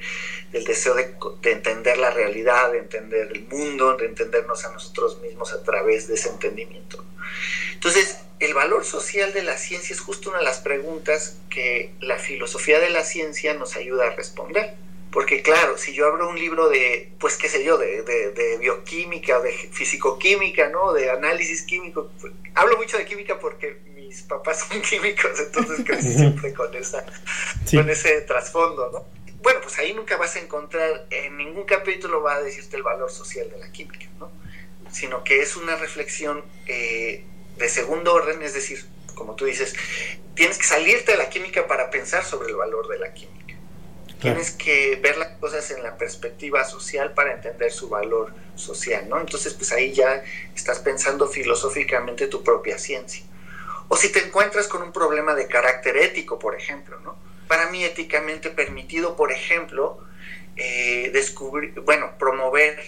deseo 0.51 0.95
de, 0.95 1.15
entender 1.43 1.97
la 1.97 2.11
realidad, 2.11 2.71
de 2.71 2.79
entender 2.79 3.29
el 3.31 3.43
mundo, 3.47 3.97
de 3.97 4.05
entendernos 4.05 4.65
a 4.65 4.71
nosotros 4.71 5.21
mismos 5.21 5.53
a 5.53 5.63
través 5.63 6.07
de 6.07 6.15
ese 6.15 6.29
entendimiento. 6.29 7.03
Entonces, 7.73 8.17
el 8.39 8.53
valor 8.53 8.83
social 8.83 9.31
de 9.33 9.43
la 9.43 9.57
ciencia 9.57 9.93
es 9.93 9.99
justo 10.01 10.29
una 10.29 10.39
de 10.39 10.45
las 10.45 10.59
preguntas 10.59 11.37
que 11.49 11.93
la 12.01 12.17
filosofía 12.17 12.79
de 12.79 12.89
la 12.89 13.03
ciencia 13.03 13.53
nos 13.53 13.75
ayuda 13.75 14.07
a 14.07 14.09
responder. 14.11 14.75
Porque 15.13 15.44
claro, 15.44 15.77
si 15.77 15.94
yo 15.94 16.07
abro 16.07 16.27
un 16.27 16.39
libro 16.39 16.69
de, 16.69 17.12
pues 17.19 17.38
qué 17.38 17.48
sé 17.48 17.63
yo, 17.63 17.77
de, 17.77 18.02
de, 18.02 18.57
bioquímica, 18.57 19.40
de 19.42 19.52
fisicoquímica, 19.52 20.69
¿no? 20.69 20.92
De 20.92 21.11
análisis 21.11 21.61
químico. 21.61 22.11
Hablo 22.56 22.78
mucho 22.78 22.97
de 22.97 23.06
química 23.06 23.37
porque 23.40 23.78
mis 23.94 24.23
papás 24.23 24.66
son 24.68 24.81
químicos, 24.81 25.40
entonces 25.40 25.81
crecí 25.85 26.16
siempre 26.16 26.52
con, 26.54 26.73
esa, 26.76 27.06
con 27.71 27.87
ese 27.92 28.21
trasfondo, 28.21 28.90
¿no? 28.92 29.06
Bueno, 29.44 29.59
pues 29.61 29.78
ahí 29.78 29.94
nunca 29.94 30.18
vas 30.18 30.35
a 30.35 30.40
encontrar, 30.40 31.06
en 31.11 31.37
ningún 31.37 31.66
capítulo 31.66 32.23
va 32.23 32.35
a 32.35 32.42
decirte 32.42 32.78
el 32.78 32.83
valor 32.83 33.11
social 33.11 33.47
de 33.52 33.59
la 33.59 33.71
química, 33.71 34.07
¿no? 34.18 34.31
Sino 34.92 35.23
que 35.23 35.44
es 35.44 35.56
una 35.56 35.76
reflexión 35.76 36.44
eh, 36.66 37.23
de 37.57 37.69
segundo 37.69 38.14
orden, 38.14 38.42
es 38.42 38.56
decir, 38.56 38.83
como 39.14 39.35
tú 39.35 39.45
dices, 39.45 39.76
tienes 40.33 40.57
que 40.57 40.64
salirte 40.64 41.11
de 41.11 41.18
la 41.19 41.30
química 41.30 41.68
para 41.68 41.92
pensar 41.92 42.26
sobre 42.26 42.49
el 42.49 42.56
valor 42.56 42.87
de 42.87 42.97
la 42.97 43.14
química. 43.14 43.43
Tienes 44.23 44.51
que 44.51 44.95
ver 45.03 45.18
las 45.18 45.37
cosas 45.37 45.69
en 45.71 45.83
la 45.83 45.97
perspectiva 45.97 46.63
social 46.63 47.13
para 47.13 47.33
entender 47.33 47.71
su 47.71 47.89
valor 47.89 48.33
social, 48.56 49.09
¿no? 49.09 49.19
Entonces, 49.19 49.53
pues 49.53 49.73
ahí 49.73 49.92
ya 49.92 50.23
estás 50.56 50.80
pensando 50.80 51.27
filosóficamente 51.27 52.27
tu 52.27 52.42
propia 52.42 52.77
ciencia. 52.77 53.23
O 53.89 53.97
si 53.97 54.09
te 54.13 54.25
encuentras 54.25 54.68
con 54.68 54.81
un 54.81 54.94
problema 54.94 55.35
de 55.35 55.47
carácter 55.47 55.97
ético, 55.97 56.39
por 56.39 56.56
ejemplo, 56.56 56.99
¿no? 57.01 57.18
Para 57.49 57.69
mí 57.69 57.83
éticamente 57.83 58.49
permitido, 58.49 59.18
por 59.18 59.33
ejemplo, 59.33 59.99
eh, 60.56 61.11
descubrir, 61.13 61.80
bueno, 61.81 62.11
promover 62.18 62.80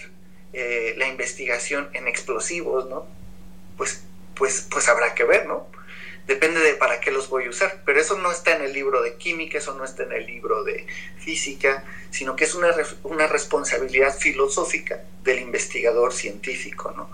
eh, 0.54 0.94
la 0.96 1.06
investigación 1.06 1.90
en 1.92 2.08
explosivos, 2.08 2.88
¿no? 2.88 3.06
Pues, 3.76 4.04
pues, 4.34 4.66
pues 4.70 4.88
habrá 4.88 5.14
que 5.14 5.24
ver, 5.24 5.46
¿no? 5.46 5.66
Depende 6.26 6.60
de 6.60 6.74
para 6.74 7.00
qué 7.00 7.10
los 7.10 7.28
voy 7.28 7.44
a 7.44 7.50
usar, 7.50 7.82
pero 7.84 8.00
eso 8.00 8.18
no 8.18 8.32
está 8.32 8.56
en 8.56 8.62
el 8.62 8.72
libro 8.72 9.02
de 9.02 9.14
química, 9.14 9.58
eso 9.58 9.74
no 9.74 9.84
está 9.84 10.02
en 10.02 10.12
el 10.12 10.26
libro 10.26 10.64
de 10.64 10.86
física, 11.18 11.84
sino 12.10 12.34
que 12.34 12.44
es 12.44 12.54
una, 12.54 12.74
una 13.04 13.26
responsabilidad 13.26 14.16
filosófica 14.16 15.02
del 15.22 15.40
investigador 15.40 16.12
científico, 16.12 16.92
¿no? 16.96 17.08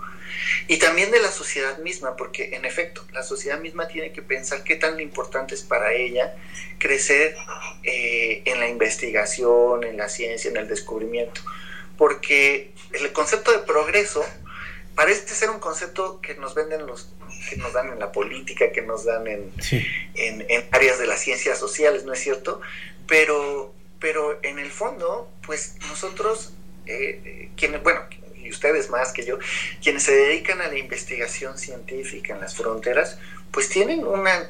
Y 0.67 0.77
también 0.77 1.11
de 1.11 1.19
la 1.19 1.31
sociedad 1.31 1.77
misma, 1.79 2.15
porque 2.15 2.55
en 2.55 2.65
efecto, 2.65 3.05
la 3.11 3.23
sociedad 3.23 3.59
misma 3.59 3.87
tiene 3.87 4.11
que 4.11 4.21
pensar 4.21 4.63
qué 4.63 4.75
tan 4.75 4.99
importante 4.99 5.55
es 5.55 5.61
para 5.61 5.93
ella 5.93 6.35
crecer 6.79 7.35
eh, 7.83 8.41
en 8.45 8.59
la 8.59 8.67
investigación, 8.67 9.83
en 9.83 9.97
la 9.97 10.09
ciencia, 10.09 10.49
en 10.49 10.57
el 10.57 10.67
descubrimiento, 10.67 11.41
porque 11.97 12.71
el 12.93 13.11
concepto 13.11 13.51
de 13.51 13.59
progreso 13.59 14.25
parece 14.95 15.27
ser 15.33 15.49
un 15.49 15.59
concepto 15.59 16.21
que 16.21 16.35
nos 16.35 16.55
venden 16.55 16.85
los 16.85 17.09
que 17.49 17.57
nos 17.57 17.73
dan 17.73 17.89
en 17.89 17.99
la 17.99 18.11
política, 18.11 18.71
que 18.71 18.81
nos 18.81 19.05
dan 19.05 19.27
en, 19.27 19.51
en, 20.15 20.65
áreas 20.71 20.99
de 20.99 21.07
las 21.07 21.19
ciencias 21.19 21.59
sociales, 21.59 22.03
¿no 22.03 22.13
es 22.13 22.19
cierto? 22.19 22.61
Pero, 23.07 23.73
pero 23.99 24.39
en 24.43 24.59
el 24.59 24.71
fondo, 24.71 25.29
pues 25.45 25.75
nosotros, 25.87 26.53
eh, 26.85 27.49
quienes, 27.55 27.83
bueno, 27.83 28.01
y 28.35 28.49
ustedes 28.49 28.89
más 28.89 29.11
que 29.13 29.25
yo, 29.25 29.39
quienes 29.81 30.03
se 30.03 30.15
dedican 30.15 30.61
a 30.61 30.67
la 30.67 30.77
investigación 30.77 31.57
científica 31.57 32.33
en 32.33 32.41
las 32.41 32.55
fronteras, 32.55 33.17
pues 33.51 33.69
tienen 33.69 34.05
una, 34.05 34.49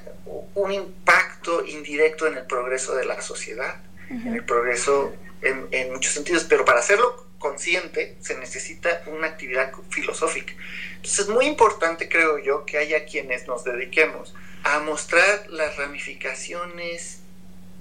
un 0.55 0.71
impacto 0.71 1.65
indirecto 1.65 2.27
en 2.27 2.37
el 2.37 2.45
progreso 2.45 2.95
de 2.95 3.05
la 3.05 3.21
sociedad, 3.21 3.75
en 4.09 4.33
el 4.33 4.45
progreso 4.45 5.13
en, 5.41 5.67
en, 5.71 5.91
muchos 5.93 6.13
sentidos, 6.13 6.45
pero 6.47 6.65
para 6.65 6.79
hacerlo 6.79 7.25
consciente 7.43 8.15
se 8.21 8.37
necesita 8.37 9.03
una 9.07 9.27
actividad 9.27 9.73
filosófica. 9.89 10.53
Entonces 10.95 11.19
es 11.19 11.27
muy 11.27 11.45
importante, 11.45 12.07
creo 12.07 12.39
yo, 12.39 12.65
que 12.65 12.77
haya 12.77 13.05
quienes 13.05 13.47
nos 13.47 13.65
dediquemos 13.65 14.33
a 14.63 14.79
mostrar 14.79 15.47
las 15.49 15.75
ramificaciones 15.75 17.19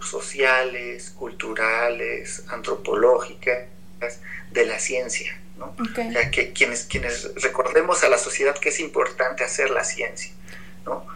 sociales, 0.01 1.11
culturales, 1.11 2.43
antropológicas 2.49 3.69
de 4.51 4.67
la 4.67 4.81
ciencia. 4.81 5.39
¿no? 5.57 5.77
que 6.33 6.53
quienes, 6.53 6.87
quienes 6.87 7.31
recordemos 7.37 8.03
a 8.03 8.09
la 8.09 8.19
sociedad 8.19 8.59
que 8.59 8.71
es 8.71 8.81
importante 8.81 9.45
hacer 9.45 9.71
la 9.71 9.85
ciencia, 9.85 10.33
¿no? 10.85 11.07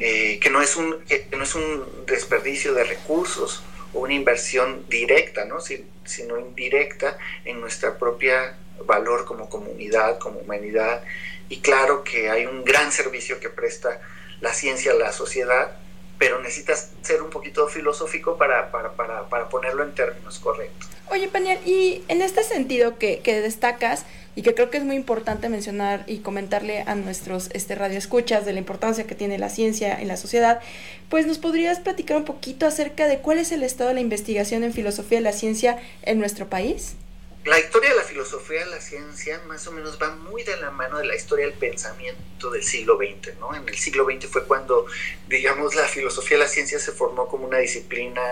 Eh, 0.00 0.38
que, 0.40 0.48
no 0.48 0.62
es 0.62 0.76
un, 0.76 1.04
que 1.04 1.36
no 1.36 1.42
es 1.42 1.54
un 1.54 1.84
desperdicio 2.06 2.72
de 2.72 2.84
recursos 2.84 3.62
o 3.62 3.69
una 3.92 4.14
inversión 4.14 4.84
directa, 4.88 5.44
¿no? 5.44 5.58
sino 5.60 6.38
indirecta 6.38 7.18
en 7.44 7.60
nuestra 7.60 7.98
propia 7.98 8.56
valor 8.86 9.24
como 9.24 9.48
comunidad, 9.48 10.18
como 10.18 10.40
humanidad. 10.40 11.02
Y 11.48 11.60
claro 11.60 12.04
que 12.04 12.30
hay 12.30 12.46
un 12.46 12.64
gran 12.64 12.92
servicio 12.92 13.40
que 13.40 13.50
presta 13.50 14.00
la 14.40 14.54
ciencia 14.54 14.92
a 14.92 14.96
la 14.96 15.12
sociedad 15.12 15.76
pero 16.20 16.38
necesitas 16.42 16.90
ser 17.00 17.22
un 17.22 17.30
poquito 17.30 17.66
filosófico 17.66 18.36
para, 18.36 18.70
para, 18.70 18.92
para, 18.92 19.26
para 19.30 19.48
ponerlo 19.48 19.82
en 19.82 19.94
términos 19.94 20.38
correctos. 20.38 20.90
Oye, 21.08 21.28
Paniel, 21.28 21.58
y 21.64 22.02
en 22.08 22.20
este 22.20 22.44
sentido 22.44 22.98
que, 22.98 23.20
que, 23.20 23.40
destacas 23.40 24.04
y 24.36 24.42
que 24.42 24.54
creo 24.54 24.68
que 24.68 24.76
es 24.76 24.84
muy 24.84 24.96
importante 24.96 25.48
mencionar 25.48 26.04
y 26.06 26.18
comentarle 26.18 26.82
a 26.82 26.94
nuestros 26.94 27.48
este, 27.54 27.74
radioescuchas 27.74 28.44
de 28.44 28.52
la 28.52 28.58
importancia 28.58 29.06
que 29.06 29.14
tiene 29.14 29.38
la 29.38 29.48
ciencia 29.48 29.98
en 29.98 30.08
la 30.08 30.18
sociedad, 30.18 30.60
pues 31.08 31.26
nos 31.26 31.38
podrías 31.38 31.80
platicar 31.80 32.18
un 32.18 32.26
poquito 32.26 32.66
acerca 32.66 33.08
de 33.08 33.20
cuál 33.20 33.38
es 33.38 33.50
el 33.50 33.62
estado 33.62 33.88
de 33.88 33.94
la 33.94 34.00
investigación 34.02 34.62
en 34.62 34.74
filosofía 34.74 35.18
de 35.18 35.24
la 35.24 35.32
ciencia 35.32 35.78
en 36.02 36.18
nuestro 36.18 36.50
país 36.50 36.96
la 37.44 37.58
historia 37.58 37.90
de 37.90 37.96
la 37.96 38.02
filosofía 38.02 38.64
de 38.64 38.70
la 38.70 38.80
ciencia 38.80 39.40
más 39.46 39.66
o 39.66 39.72
menos 39.72 39.98
va 40.00 40.10
muy 40.14 40.42
de 40.42 40.56
la 40.58 40.70
mano 40.70 40.98
de 40.98 41.06
la 41.06 41.16
historia 41.16 41.46
del 41.46 41.54
pensamiento 41.54 42.50
del 42.50 42.62
siglo 42.62 42.98
XX, 42.98 43.38
¿no? 43.38 43.54
En 43.54 43.66
el 43.66 43.76
siglo 43.78 44.04
XX 44.04 44.26
fue 44.26 44.44
cuando, 44.44 44.86
digamos, 45.28 45.74
la 45.74 45.88
filosofía 45.88 46.36
de 46.36 46.44
la 46.44 46.48
ciencia 46.48 46.78
se 46.78 46.92
formó 46.92 47.28
como 47.28 47.46
una 47.46 47.58
disciplina 47.58 48.22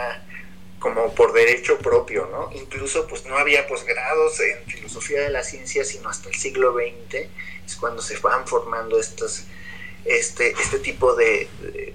como 0.79 1.15
por 1.15 1.33
derecho 1.33 1.79
propio, 1.79 2.29
¿no? 2.31 2.51
Incluso 2.53 3.07
pues 3.07 3.25
no 3.25 3.37
había 3.39 3.67
posgrados 3.67 4.39
en 4.41 4.65
filosofía 4.67 5.23
de 5.23 5.31
la 5.31 5.43
ciencia 5.43 5.85
sino 5.85 6.09
hasta 6.09 6.29
el 6.29 6.35
siglo 6.35 6.75
XX 6.75 7.27
es 7.67 7.77
cuando 7.77 8.03
se 8.03 8.17
van 8.19 8.47
formando 8.47 9.01
estos, 9.01 9.45
este, 10.05 10.53
este 10.53 10.79
tipo 10.79 11.15
de 11.15 11.49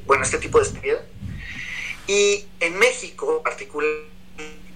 bueno, 0.06 0.24
este 0.24 0.38
tipo 0.40 0.60
de 0.60 0.66
estudios. 0.66 1.02
Y 2.08 2.46
en 2.60 2.78
México, 2.80 3.42
particularmente, 3.44 4.14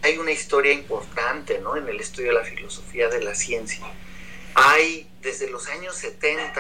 hay 0.02 0.18
una 0.18 0.32
historia 0.32 0.72
importante 0.74 1.60
¿no? 1.60 1.76
en 1.76 1.88
el 1.88 2.00
estudio 2.00 2.30
de 2.30 2.40
la 2.40 2.44
filosofía 2.44 3.10
de 3.10 3.24
la 3.24 3.36
ciencia. 3.36 3.86
Hay 4.54 5.08
desde 5.22 5.50
los 5.50 5.68
años 5.68 5.96
70 5.98 6.54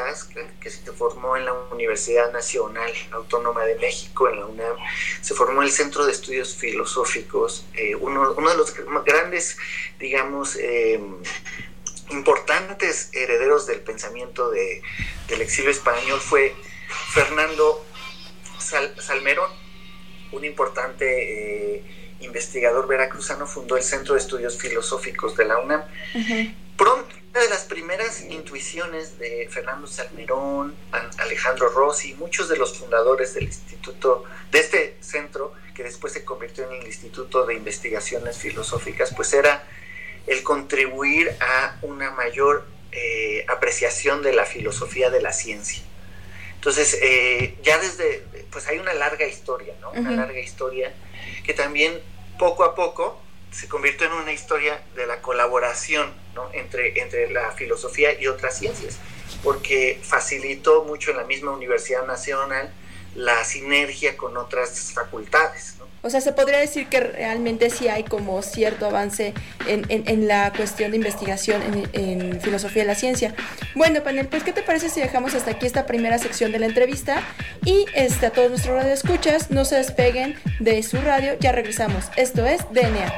que, 0.60 0.70
se 0.70 0.92
formó 0.92 1.38
en 1.38 1.46
la 1.46 1.54
Universidad 1.54 2.32
Nacional 2.34 2.92
Autónoma 3.12 3.64
de 3.64 3.76
México, 3.76 4.28
en 4.28 4.40
la 4.40 4.46
UNAM, 4.46 4.76
se 5.22 5.34
formó 5.34 5.64
el 5.64 5.72
Centro 5.72 6.06
de 6.06 6.12
Estudios 6.12 6.56
Filosóficos, 6.56 7.66
eh, 7.74 7.96
uno, 7.96 8.34
de 8.34 8.58
los 8.58 8.74
grandes, 9.06 9.58
digamos, 10.00 10.58
eh, 10.58 11.00
importantes 12.10 13.10
herederos 13.14 13.68
del 13.68 13.80
pensamiento 13.82 14.50
de, 14.50 14.82
del 15.28 15.42
exilio 15.42 15.72
español 15.72 16.20
fue 16.20 16.54
Fernando 17.14 17.86
Salmerón, 18.60 19.50
un 20.34 20.44
importante... 20.44 21.76
Eh, 21.78 21.97
investigador 22.20 22.88
veracruzano, 22.88 23.48
fundó 23.48 23.78
el 23.78 23.84
Centro 23.84 24.16
de 24.16 24.22
Estudios 24.22 24.58
Filosóficos 24.58 25.36
de 25.36 25.46
la 25.46 25.60
UNAM. 25.60 25.84
Pronto, 26.76 27.16
una 27.32 27.42
de 27.42 27.50
las 27.50 27.66
primeras 27.66 28.22
intuiciones 28.22 29.20
de 29.20 29.48
Fernando 29.52 29.88
Salmerón, 29.88 30.76
Alejandro 31.20 31.70
Rossi, 31.70 32.14
muchos 32.16 32.50
de 32.50 32.58
los 32.58 32.78
fundadores 32.78 33.34
del 33.34 33.44
instituto, 33.44 34.24
de 34.52 34.60
este 34.60 34.98
centro, 35.02 35.54
que 35.76 35.84
después 35.84 36.14
se 36.14 36.26
convirtió 36.26 36.70
en 36.70 36.82
el 36.82 36.88
Instituto 36.88 37.46
de 37.46 37.54
Investigaciones 37.54 38.38
Filosóficas, 38.38 39.14
pues 39.16 39.34
era 39.34 39.64
el 40.26 40.44
contribuir 40.44 41.36
a 41.40 41.78
una 41.84 42.12
mayor 42.12 42.66
eh, 42.92 43.46
apreciación 43.48 44.24
de 44.24 44.34
la 44.34 44.46
filosofía 44.46 45.10
de 45.10 45.22
la 45.22 45.32
ciencia. 45.32 45.84
Entonces, 46.56 46.98
eh, 47.02 47.56
ya 47.62 47.78
desde, 47.78 48.26
pues 48.52 48.68
hay 48.68 48.80
una 48.80 48.94
larga 48.94 49.28
historia, 49.28 49.76
¿no? 49.80 49.92
Una 49.92 50.12
larga 50.12 50.40
historia 50.40 50.94
que 51.44 51.54
también 51.54 52.00
poco 52.38 52.64
a 52.64 52.76
poco 52.76 53.22
se 53.52 53.68
convirtió 53.68 54.08
en 54.08 54.14
una 54.14 54.32
historia 54.32 54.82
de 54.96 55.08
la 55.08 55.22
colaboración 55.22 56.12
entre, 56.54 57.00
entre 57.02 57.32
la 57.32 57.52
filosofía 57.52 58.20
y 58.20 58.28
otras 58.28 58.58
ciencias, 58.58 59.00
porque 59.44 60.00
facilitó 60.04 60.84
mucho 60.84 61.12
en 61.12 61.18
la 61.18 61.24
misma 61.24 61.52
Universidad 61.52 62.06
Nacional 62.06 62.72
la 63.16 63.44
sinergia 63.44 64.16
con 64.16 64.38
otras 64.38 64.92
facultades. 64.94 65.77
O 66.02 66.10
sea, 66.10 66.22
se 66.22 66.32
podría 66.32 66.60
decir 66.60 66.88
que 66.88 67.00
realmente 67.00 67.70
sí 67.70 67.88
hay 67.88 68.04
como 68.04 68.42
cierto 68.42 68.86
avance 68.86 69.34
en, 69.68 69.86
en, 69.90 70.28
la 70.28 70.54
cuestión 70.56 70.92
de 70.92 70.98
investigación 70.98 71.62
en, 71.94 72.40
filosofía 72.40 72.84
de 72.84 72.88
la 72.88 72.96
ciencia. 72.96 73.34
Bueno, 73.76 74.02
panel, 74.04 74.28
pues 74.28 74.44
¿qué 74.44 74.54
te 74.54 74.62
parece 74.62 74.90
si 74.90 75.02
dejamos 75.02 75.34
hasta 75.34 75.52
aquí 75.52 75.66
esta 75.66 75.86
primera 75.86 76.18
sección 76.20 76.52
de 76.52 76.60
la 76.60 76.68
entrevista? 76.68 77.22
Y 77.66 77.86
este, 77.96 78.28
a 78.28 78.30
todos 78.32 78.50
nuestros 78.50 78.76
radioescuchas, 78.76 79.52
no 79.52 79.66
se 79.66 79.76
despeguen 79.76 80.36
de 80.60 80.82
su 80.84 80.98
radio, 80.98 81.34
ya 81.40 81.52
regresamos. 81.52 82.06
Esto 82.16 82.46
es 82.46 82.62
DNA. 82.72 83.14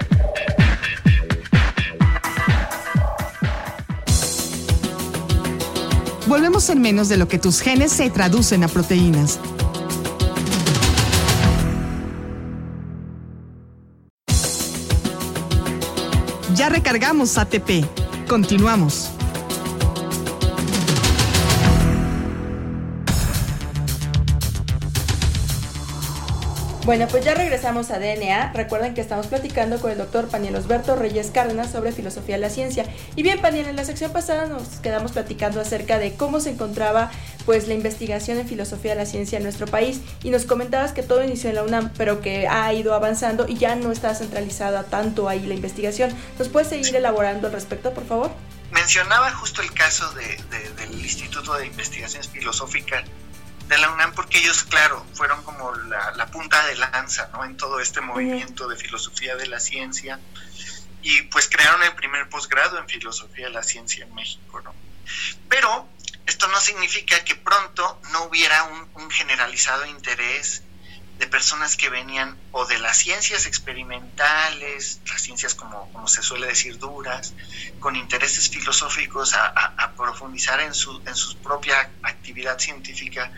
Volvemos 6.28 6.70
en 6.70 6.80
menos 6.80 7.10
de 7.10 7.18
lo 7.18 7.28
que 7.28 7.40
tus 7.40 7.60
genes 7.60 7.92
se 7.92 8.10
traducen 8.12 8.64
a 8.64 8.68
proteínas. 8.68 9.40
Ya 16.60 16.68
recargamos 16.68 17.38
ATP. 17.38 17.86
Continuamos. 18.28 19.12
Bueno, 26.90 27.08
pues 27.08 27.24
ya 27.24 27.36
regresamos 27.36 27.92
a 27.92 28.00
DNA. 28.00 28.52
Recuerden 28.54 28.96
que 28.96 29.02
estamos 29.02 29.28
platicando 29.28 29.80
con 29.80 29.92
el 29.92 30.00
doctor 30.00 30.28
Paniel 30.28 30.56
Osberto 30.56 30.96
Reyes 30.96 31.30
Cárdenas 31.30 31.72
sobre 31.72 31.92
filosofía 31.92 32.34
de 32.34 32.42
la 32.42 32.50
ciencia. 32.50 32.84
Y 33.16 33.22
bien, 33.22 33.40
Paniel, 33.42 33.68
en 33.68 33.76
la 33.76 33.86
sección 33.86 34.12
pasada 34.12 34.48
nos 34.48 34.80
quedamos 34.80 35.12
platicando 35.12 35.62
acerca 35.62 36.00
de 36.00 36.16
cómo 36.16 36.40
se 36.40 36.50
encontraba 36.50 37.12
pues 37.46 37.68
la 37.68 37.76
investigación 37.76 38.40
en 38.40 38.48
filosofía 38.48 38.94
de 38.94 38.98
la 38.98 39.06
ciencia 39.06 39.38
en 39.38 39.44
nuestro 39.44 39.68
país 39.68 40.02
y 40.24 40.32
nos 40.32 40.46
comentabas 40.46 40.92
que 40.92 41.04
todo 41.04 41.24
inició 41.24 41.52
en 41.52 41.58
la 41.58 41.64
UNAM, 41.64 41.94
pero 41.96 42.22
que 42.22 42.48
ha 42.48 42.74
ido 42.74 42.96
avanzando 42.96 43.48
y 43.48 43.54
ya 43.54 43.76
no 43.76 43.92
está 43.92 44.16
centralizada 44.16 44.82
tanto 44.82 45.30
ahí 45.30 45.46
la 45.46 45.54
investigación. 45.54 46.12
¿Nos 46.40 46.50
puedes 46.50 46.70
seguir 46.70 46.96
elaborando 46.96 47.46
al 47.46 47.54
respecto, 47.54 47.94
por 47.94 48.08
favor? 48.08 48.32
Mencionaba 48.72 49.32
justo 49.34 49.62
el 49.62 49.72
caso 49.74 50.12
del 50.16 51.00
Instituto 51.00 51.54
de 51.54 51.68
Investigaciones 51.68 52.30
Filosóficas 52.30 53.04
de 53.70 53.78
la 53.78 53.92
UNAM 53.92 54.14
porque 54.14 54.40
ellos, 54.40 54.64
claro, 54.64 55.06
fueron 55.14 55.44
como 55.44 55.72
la, 55.76 56.26
punta 56.32 56.66
de 56.66 56.76
lanza 56.76 57.30
¿no? 57.32 57.46
en 57.46 57.56
todo 57.56 57.80
este 57.80 58.02
movimiento 58.02 58.68
de 58.68 58.76
filosofía 58.76 59.36
de 59.36 59.46
la 59.46 59.60
ciencia 59.60 60.20
y 61.04 61.22
pues 61.24 61.48
crearon 61.48 61.84
el 61.84 61.94
primer 61.94 62.28
posgrado 62.30 62.80
en 62.80 62.90
filosofía 62.90 63.46
de 63.46 63.54
la 63.54 63.62
ciencia 63.62 64.06
en 64.06 64.16
México. 64.16 64.60
¿no? 64.62 64.74
Pero 65.48 65.88
esto 66.26 66.48
no 66.48 66.60
significa 66.60 67.24
que 67.24 67.36
pronto 67.36 68.02
no 68.12 68.24
hubiera 68.24 68.64
un, 68.64 68.90
un 68.96 69.12
generalizado 69.12 69.86
interés 69.86 70.64
de 71.20 71.28
personas 71.28 71.76
que 71.76 71.90
venían 71.90 72.38
o 72.54 72.66
de 72.66 72.80
las 72.80 72.98
ciencias 72.98 73.46
experimentales, 73.46 75.02
las 75.06 75.22
ciencias 75.22 75.54
como, 75.54 75.92
como 75.92 76.08
se 76.08 76.24
suele 76.24 76.48
decir 76.48 76.80
duras, 76.80 77.34
con 77.82 77.98
intereses 77.98 78.50
filosóficos 78.50 79.34
a, 79.36 79.92
profundizar 79.98 80.62
en 80.62 80.74
su, 80.74 81.02
en 81.06 81.16
su 81.16 81.38
propia 81.40 81.92
actividad 82.30 82.60
científica 82.60 83.32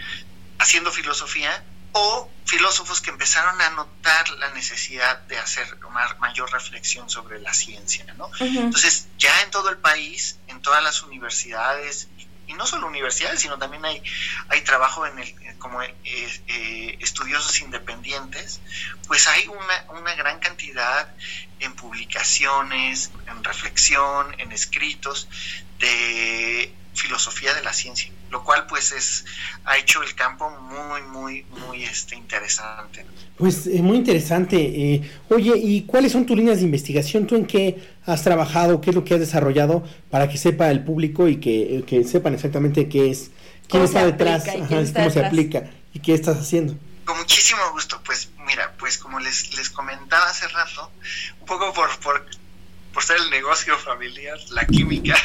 haciendo 0.59 0.91
filosofía, 0.91 1.63
o 1.93 2.29
filósofos 2.45 3.01
que 3.01 3.09
empezaron 3.09 3.59
a 3.61 3.69
notar 3.71 4.29
la 4.31 4.49
necesidad 4.53 5.19
de 5.23 5.37
hacer 5.37 5.65
una 5.85 6.15
mayor 6.19 6.49
reflexión 6.51 7.09
sobre 7.09 7.39
la 7.39 7.53
ciencia. 7.53 8.05
¿no? 8.17 8.29
Entonces, 8.39 9.07
ya 9.17 9.41
en 9.41 9.51
todo 9.51 9.69
el 9.69 9.77
país, 9.77 10.37
en 10.47 10.61
todas 10.61 10.81
las 10.83 11.03
universidades, 11.03 12.07
y 12.47 12.53
no 12.53 12.65
solo 12.65 12.87
universidades, 12.87 13.41
sino 13.41 13.57
también 13.57 13.83
hay, 13.83 14.01
hay 14.49 14.61
trabajo 14.61 15.05
en 15.05 15.19
el, 15.19 15.57
como 15.59 15.81
eh, 15.81 15.93
eh, 16.03 16.97
estudiosos 17.01 17.59
independientes, 17.59 18.61
pues 19.07 19.27
hay 19.27 19.47
una, 19.47 19.99
una 19.99 20.15
gran 20.15 20.39
cantidad 20.39 21.13
en 21.59 21.73
publicaciones, 21.75 23.11
en 23.27 23.43
reflexión, 23.43 24.33
en 24.39 24.51
escritos 24.53 25.27
de 25.79 26.73
filosofía 26.93 27.53
de 27.53 27.63
la 27.63 27.73
ciencia, 27.73 28.11
lo 28.31 28.43
cual 28.43 28.65
pues 28.65 28.91
es 28.93 29.25
ha 29.65 29.77
hecho 29.77 30.01
el 30.01 30.15
campo 30.15 30.49
muy 30.49 31.01
muy 31.03 31.45
muy 31.67 31.83
este 31.83 32.15
interesante. 32.15 33.05
Pues 33.37 33.67
eh, 33.67 33.81
muy 33.81 33.97
interesante. 33.97 34.57
Eh, 34.57 35.11
oye, 35.29 35.53
¿y 35.57 35.81
cuáles 35.81 36.13
son 36.13 36.25
tus 36.25 36.37
líneas 36.37 36.59
de 36.59 36.63
investigación? 36.63 37.27
¿Tú 37.27 37.35
en 37.35 37.45
qué 37.45 37.83
has 38.05 38.23
trabajado? 38.23 38.79
¿Qué 38.81 38.91
es 38.91 38.95
lo 38.95 39.03
que 39.03 39.15
has 39.15 39.19
desarrollado 39.19 39.83
para 40.09 40.29
que 40.29 40.37
sepa 40.37 40.71
el 40.71 40.83
público 40.83 41.27
y 41.27 41.37
que, 41.37 41.77
eh, 41.77 41.83
que 41.83 42.03
sepan 42.05 42.33
exactamente 42.33 42.87
qué 42.87 43.11
es, 43.11 43.31
quién 43.67 43.83
está 43.83 44.05
detrás, 44.05 44.45
cómo 44.67 45.09
se 45.09 45.25
aplica 45.25 45.69
y 45.93 45.99
qué 45.99 46.13
estás 46.13 46.37
haciendo? 46.37 46.75
Con 47.05 47.17
muchísimo 47.17 47.61
gusto. 47.73 48.01
Pues 48.05 48.29
mira, 48.45 48.73
pues 48.79 48.97
como 48.97 49.19
les, 49.19 49.55
les 49.57 49.69
comentaba 49.69 50.29
hace 50.29 50.47
rato, 50.47 50.89
un 51.41 51.45
poco 51.45 51.73
por, 51.73 51.89
por 51.99 52.25
por 52.93 53.03
ser 53.03 53.17
el 53.17 53.29
negocio 53.29 53.77
familiar, 53.77 54.37
la 54.51 54.65
química, 54.65 55.15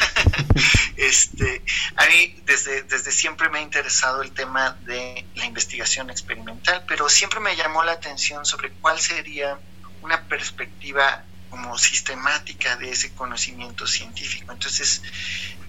este, 0.97 1.63
a 1.97 2.07
mí 2.07 2.41
desde, 2.45 2.83
desde 2.83 3.13
siempre 3.13 3.49
me 3.49 3.59
ha 3.59 3.63
interesado 3.63 4.23
el 4.23 4.33
tema 4.33 4.77
de 4.85 5.27
la 5.35 5.45
investigación 5.45 6.11
experimental, 6.11 6.85
pero 6.89 7.09
siempre 7.09 7.41
me 7.41 7.55
llamó 7.57 7.83
la 7.85 7.93
atención 7.93 8.45
sobre 8.47 8.71
cuál 8.73 8.99
sería 8.99 9.59
una 10.03 10.23
perspectiva 10.23 11.25
como 11.51 11.79
sistemática 11.79 12.77
de 12.77 12.91
ese 12.91 13.15
conocimiento 13.15 13.87
científico. 13.87 14.53
Entonces, 14.53 15.03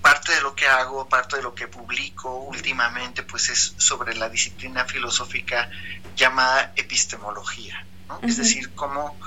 parte 0.02 0.34
de 0.34 0.42
lo 0.42 0.56
que 0.56 0.68
hago, 0.68 1.08
parte 1.08 1.38
de 1.38 1.44
lo 1.44 1.54
que 1.54 1.68
publico 1.68 2.36
últimamente, 2.36 3.24
pues 3.24 3.50
es 3.50 3.74
sobre 3.78 4.16
la 4.16 4.30
disciplina 4.30 4.86
filosófica 4.86 5.70
llamada 6.16 6.74
epistemología, 6.76 7.86
¿no? 8.08 8.20
Es 8.24 8.38
decir, 8.38 8.74
cómo 8.74 9.18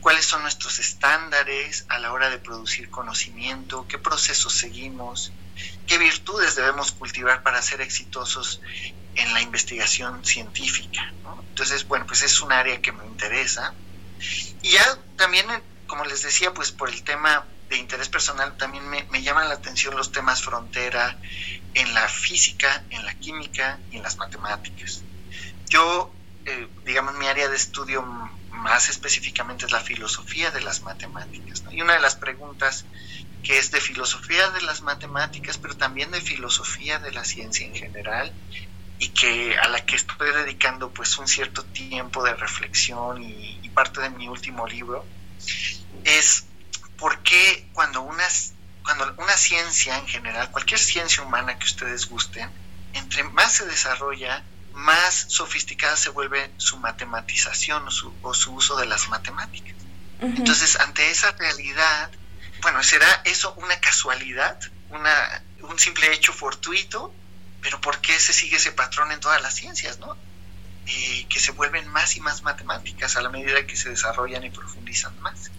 cuáles 0.00 0.24
son 0.24 0.42
nuestros 0.42 0.78
estándares 0.78 1.84
a 1.88 1.98
la 1.98 2.12
hora 2.12 2.30
de 2.30 2.38
producir 2.38 2.90
conocimiento, 2.90 3.86
qué 3.88 3.98
procesos 3.98 4.52
seguimos, 4.52 5.32
qué 5.86 5.98
virtudes 5.98 6.56
debemos 6.56 6.92
cultivar 6.92 7.42
para 7.42 7.62
ser 7.62 7.80
exitosos 7.80 8.60
en 9.14 9.32
la 9.32 9.40
investigación 9.40 10.24
científica. 10.24 11.12
Entonces, 11.48 11.86
bueno, 11.88 12.06
pues 12.06 12.22
es 12.22 12.40
un 12.40 12.52
área 12.52 12.80
que 12.82 12.92
me 12.92 13.04
interesa. 13.06 13.72
Y 14.62 14.72
ya 14.72 14.98
también, 15.16 15.46
como 15.86 16.04
les 16.04 16.22
decía, 16.22 16.52
pues 16.52 16.70
por 16.72 16.90
el 16.90 17.02
tema 17.02 17.46
de 17.70 17.78
interés 17.78 18.08
personal, 18.08 18.56
también 18.56 18.86
me, 18.88 19.22
llaman 19.22 19.48
la 19.48 19.54
atención 19.54 19.96
los 19.96 20.12
temas 20.12 20.42
frontera 20.42 21.18
en 21.74 21.94
la 21.94 22.06
física, 22.08 22.84
en 22.90 23.04
la 23.04 23.14
química 23.14 23.78
y 23.90 23.96
en 23.96 24.02
las 24.02 24.16
matemáticas. 24.16 25.02
Yo, 25.68 26.12
eh, 26.44 26.68
digamos, 26.84 27.14
mi 27.14 27.26
área 27.26 27.48
de 27.48 27.56
estudio 27.56 28.02
más 28.50 28.88
específicamente 28.88 29.66
es 29.66 29.72
la 29.72 29.80
filosofía 29.80 30.50
de 30.50 30.60
las 30.60 30.82
matemáticas. 30.82 31.62
Y 31.70 31.82
una 31.82 31.94
de 31.94 32.00
las 32.00 32.16
preguntas 32.16 32.84
que 33.46 33.58
es 33.58 33.70
de 33.70 33.80
filosofía 33.80 34.50
de 34.50 34.62
las 34.62 34.82
matemáticas, 34.82 35.56
pero 35.56 35.76
también 35.76 36.10
de 36.10 36.20
filosofía 36.20 36.98
de 36.98 37.12
la 37.12 37.24
ciencia 37.24 37.64
en 37.64 37.76
general, 37.76 38.32
y 38.98 39.10
que 39.10 39.56
a 39.56 39.68
la 39.68 39.86
que 39.86 39.94
estoy 39.94 40.32
dedicando 40.32 40.90
pues 40.90 41.16
un 41.18 41.28
cierto 41.28 41.64
tiempo 41.64 42.24
de 42.24 42.34
reflexión 42.34 43.22
y, 43.22 43.70
parte 43.72 44.00
de 44.00 44.10
mi 44.10 44.26
último 44.26 44.66
libro, 44.66 45.04
es 46.02 46.46
por 46.96 47.22
qué 47.22 47.68
cuando 47.74 48.00
una, 48.00 48.24
cuando 48.82 49.14
una 49.18 49.36
ciencia 49.36 49.96
en 49.98 50.06
general, 50.08 50.50
cualquier 50.50 50.80
ciencia 50.80 51.22
humana 51.22 51.58
que 51.58 51.66
ustedes 51.66 52.08
gusten, 52.08 52.50
entre 52.94 53.22
más 53.22 53.52
se 53.52 53.66
desarrolla, 53.66 54.42
más 54.72 55.26
sofisticada 55.28 55.94
se 55.96 56.08
vuelve 56.08 56.50
su 56.56 56.78
matematización 56.78 57.86
o 58.22 58.32
su, 58.34 58.52
uso 58.52 58.76
de 58.76 58.86
las 58.86 59.08
matemáticas. 59.08 59.76
Entonces, 60.20 60.80
ante 60.80 61.10
esa 61.10 61.32
realidad, 61.32 62.10
bueno, 62.66 62.82
¿será 62.82 63.22
eso 63.24 63.54
una 63.58 63.78
casualidad? 63.78 64.58
Una, 64.90 65.42
un 65.60 65.78
simple 65.78 66.12
hecho 66.12 66.32
fortuito, 66.32 67.14
pero 67.62 67.80
¿por 67.80 68.00
qué 68.00 68.18
se 68.18 68.32
sigue 68.32 68.56
ese 68.56 68.72
patrón 68.72 69.12
en 69.12 69.20
todas 69.20 69.40
las 69.40 69.54
ciencias, 69.54 70.00
no? 70.00 70.16
que 71.28 71.38
se 71.38 71.52
vuelven 71.52 71.86
más 71.86 72.16
y 72.16 72.20
más 72.20 72.42
matemáticas 72.42 73.16
a 73.16 73.20
la 73.20 73.28
medida 73.28 73.64
que 73.68 73.76
se 73.76 73.90
desarrollan 73.90 74.42
y 74.42 74.50
profundizan 74.50 75.16
más. 75.20 75.52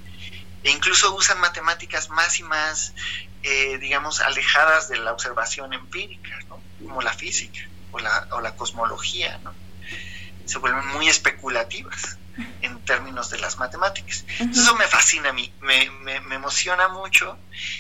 E 0.66 0.70
incluso 0.70 1.16
usan 1.16 1.40
matemáticas 1.40 2.10
más 2.10 2.42
y 2.42 2.44
más, 2.44 2.94
eh, 3.44 3.78
digamos, 3.78 4.20
alejadas 4.20 4.90
de 4.90 4.98
la 4.98 5.14
observación 5.14 5.72
empírica, 5.72 6.38
¿no? 6.50 6.62
Como 6.86 7.02
la 7.02 7.14
física 7.14 7.62
o 7.94 8.00
la, 8.00 8.28
o 8.32 8.42
la 8.42 8.54
cosmología, 8.58 9.40
¿no? 9.46 9.56
Se 10.44 10.58
vuelven 10.58 10.86
muy 10.88 11.08
especulativas 11.08 12.18
en 12.62 12.80
términos 12.86 13.30
de 13.30 13.40
las 13.40 13.58
matemáticas. 13.58 14.26
Eso 14.40 14.76
me 14.76 14.88
fascina 14.88 15.30
a 15.30 15.34
mí, 15.34 15.52
me, 15.62 15.90
me, 15.90 16.36
emociona 16.36 16.88
mucho 16.88 17.38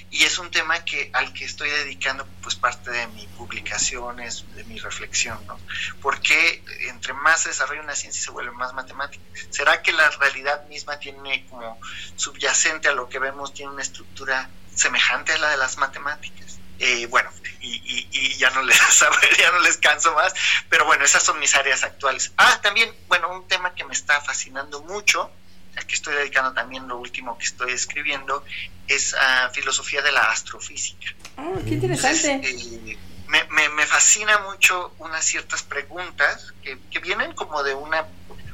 y 0.09 0.23
es 0.23 0.39
un 0.39 0.49
tema 0.51 0.83
que 0.83 1.09
al 1.13 1.33
que 1.33 1.45
estoy 1.45 1.69
dedicando 1.69 2.27
pues 2.41 2.55
parte 2.55 2.91
de 2.91 3.07
mi 3.07 3.27
publicaciones, 3.37 4.45
de 4.55 4.63
mi 4.65 4.79
reflexión, 4.79 5.37
¿no? 5.45 5.59
Porque 6.01 6.63
entre 6.89 7.13
más 7.13 7.43
se 7.43 7.49
desarrolla 7.49 7.81
una 7.81 7.95
ciencia 7.95 8.21
se 8.21 8.31
vuelve 8.31 8.51
más 8.51 8.73
matemática. 8.73 9.23
¿Será 9.49 9.81
que 9.81 9.93
la 9.93 10.09
realidad 10.11 10.67
misma 10.67 10.97
tiene 10.99 11.45
como 11.49 11.79
subyacente 12.15 12.87
a 12.87 12.93
lo 12.93 13.07
que 13.09 13.19
vemos, 13.19 13.53
tiene 13.53 13.71
una 13.71 13.83
estructura 13.83 14.49
semejante 14.73 15.33
a 15.33 15.37
la 15.37 15.49
de 15.49 15.57
las 15.57 15.77
matemáticas? 15.77 16.46
Eh, 16.79 17.07
bueno, 17.07 17.29
y, 17.59 18.35
ya 18.37 18.49
no 18.51 18.61
les 18.61 18.77
ya 19.39 19.51
no 19.51 19.59
les 19.59 19.77
canso 19.77 20.13
más, 20.13 20.33
pero 20.69 20.85
bueno, 20.85 21.03
esas 21.03 21.23
son 21.23 21.39
mis 21.39 21.55
áreas 21.55 21.83
actuales. 21.83 22.31
Ah, 22.37 22.59
también, 22.61 22.93
bueno, 23.07 23.31
un 23.31 23.47
tema 23.47 23.73
que 23.73 23.83
me 23.83 23.93
está 23.93 24.21
fascinando 24.21 24.83
mucho, 24.83 25.31
al 25.75 25.85
que 25.85 25.95
estoy 25.95 26.15
dedicando 26.15 26.53
también 26.53 26.87
lo 26.87 26.97
último 26.97 27.37
que 27.37 27.45
estoy 27.45 27.71
escribiendo, 27.71 28.43
es 28.87 29.13
a 29.15 29.49
filosofía 29.49 30.01
de 30.01 30.11
la 30.11 30.21
astrofísica. 30.31 31.13
Oh, 31.37 31.59
qué 31.65 31.71
interesante. 31.71 32.49
Eh, 32.49 32.97
me, 33.27 33.85
fascina 33.85 34.39
mucho 34.39 34.93
unas 34.99 35.23
ciertas 35.25 35.63
preguntas 35.63 36.53
que, 36.63 36.77
vienen 36.99 37.33
como 37.33 37.63
de 37.63 37.73
una 37.73 38.05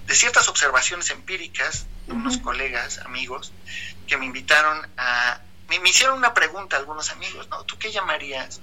de 0.06 0.16
ciertas 0.16 0.48
observaciones 0.50 1.10
empíricas 1.12 1.88
de 2.08 2.14
unos 2.14 2.38
colegas, 2.38 3.00
amigos, 3.00 3.54
que 4.06 4.18
me 4.18 4.26
invitaron 4.26 4.86
a... 4.98 5.40
Me, 5.70 5.80
me 5.80 5.90
hicieron 5.90 6.18
una 6.18 6.34
pregunta 6.34 6.78
algunos 6.78 7.10
amigos, 7.12 7.48
¿no? 7.50 7.64
¿Tú 7.64 7.78
qué 7.78 7.92
llamarías 7.92 8.62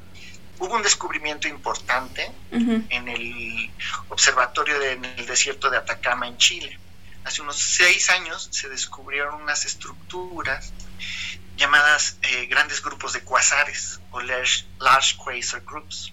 hubo 0.60 0.74
un 0.74 0.82
descubrimiento 0.82 1.48
importante 1.48 2.30
en 2.52 3.08
el 3.08 3.70
observatorio 4.10 4.78
del 4.78 5.26
desierto 5.26 5.70
de 5.70 5.78
Atacama 5.78 6.28
en 6.28 6.36
Chile. 6.36 6.78
Hace 7.24 7.42
unos 7.42 7.58
seis 7.58 8.10
años 8.10 8.48
se 8.52 8.68
descubrieron 8.68 9.42
unas 9.42 9.64
estructuras 9.64 10.72
llamadas 11.56 12.18
eh, 12.22 12.46
grandes 12.46 12.82
grupos 12.82 13.14
de 13.14 13.22
cuasares 13.22 14.00
o 14.10 14.20
large, 14.20 14.66
quasar 15.16 15.62
groups. 15.64 16.12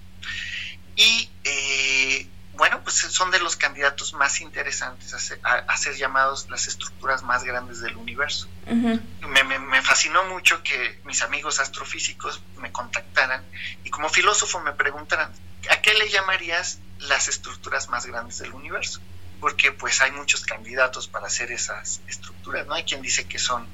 Y 0.95 1.29
eh, 1.43 2.27
bueno, 2.57 2.81
pues 2.83 2.95
son 2.95 3.29
de 3.29 3.39
los 3.39 3.55
candidatos 3.55 4.13
más 4.13 4.41
interesantes 4.41 5.13
a 5.13 5.77
ser, 5.77 5.95
llamados 5.95 6.49
las 6.49 6.67
estructuras 6.67 7.23
más 7.23 7.43
grandes 7.43 7.79
del 7.81 7.95
universo. 7.95 8.47
me, 8.65 9.81
fascinó 9.83 10.23
mucho 10.25 10.61
que 10.63 10.99
mis 11.05 11.21
amigos 11.21 11.59
astrofísicos 11.59 12.41
me 12.57 12.71
contactaran 12.71 13.45
y 13.83 13.89
como 13.91 14.09
filósofo 14.09 14.59
me 14.59 14.73
preguntaran, 14.73 15.31
¿a 15.69 15.81
qué 15.81 15.93
le 15.93 16.09
llamarías 16.09 16.79
las 16.99 17.27
estructuras 17.27 17.89
más 17.89 18.05
grandes 18.05 18.39
del 18.39 18.53
universo? 18.53 18.99
Porque 19.39 19.71
pues 19.71 20.01
hay 20.01 20.11
muchos 20.11 20.43
candidatos 20.43 21.07
para 21.07 21.27
hacer 21.27 21.51
esas 21.51 22.01
estructuras, 22.07 22.65
¿no? 22.65 22.73
Hay 22.73 22.85
quien 22.85 23.03
dice 23.03 23.27
que 23.27 23.37
son 23.37 23.67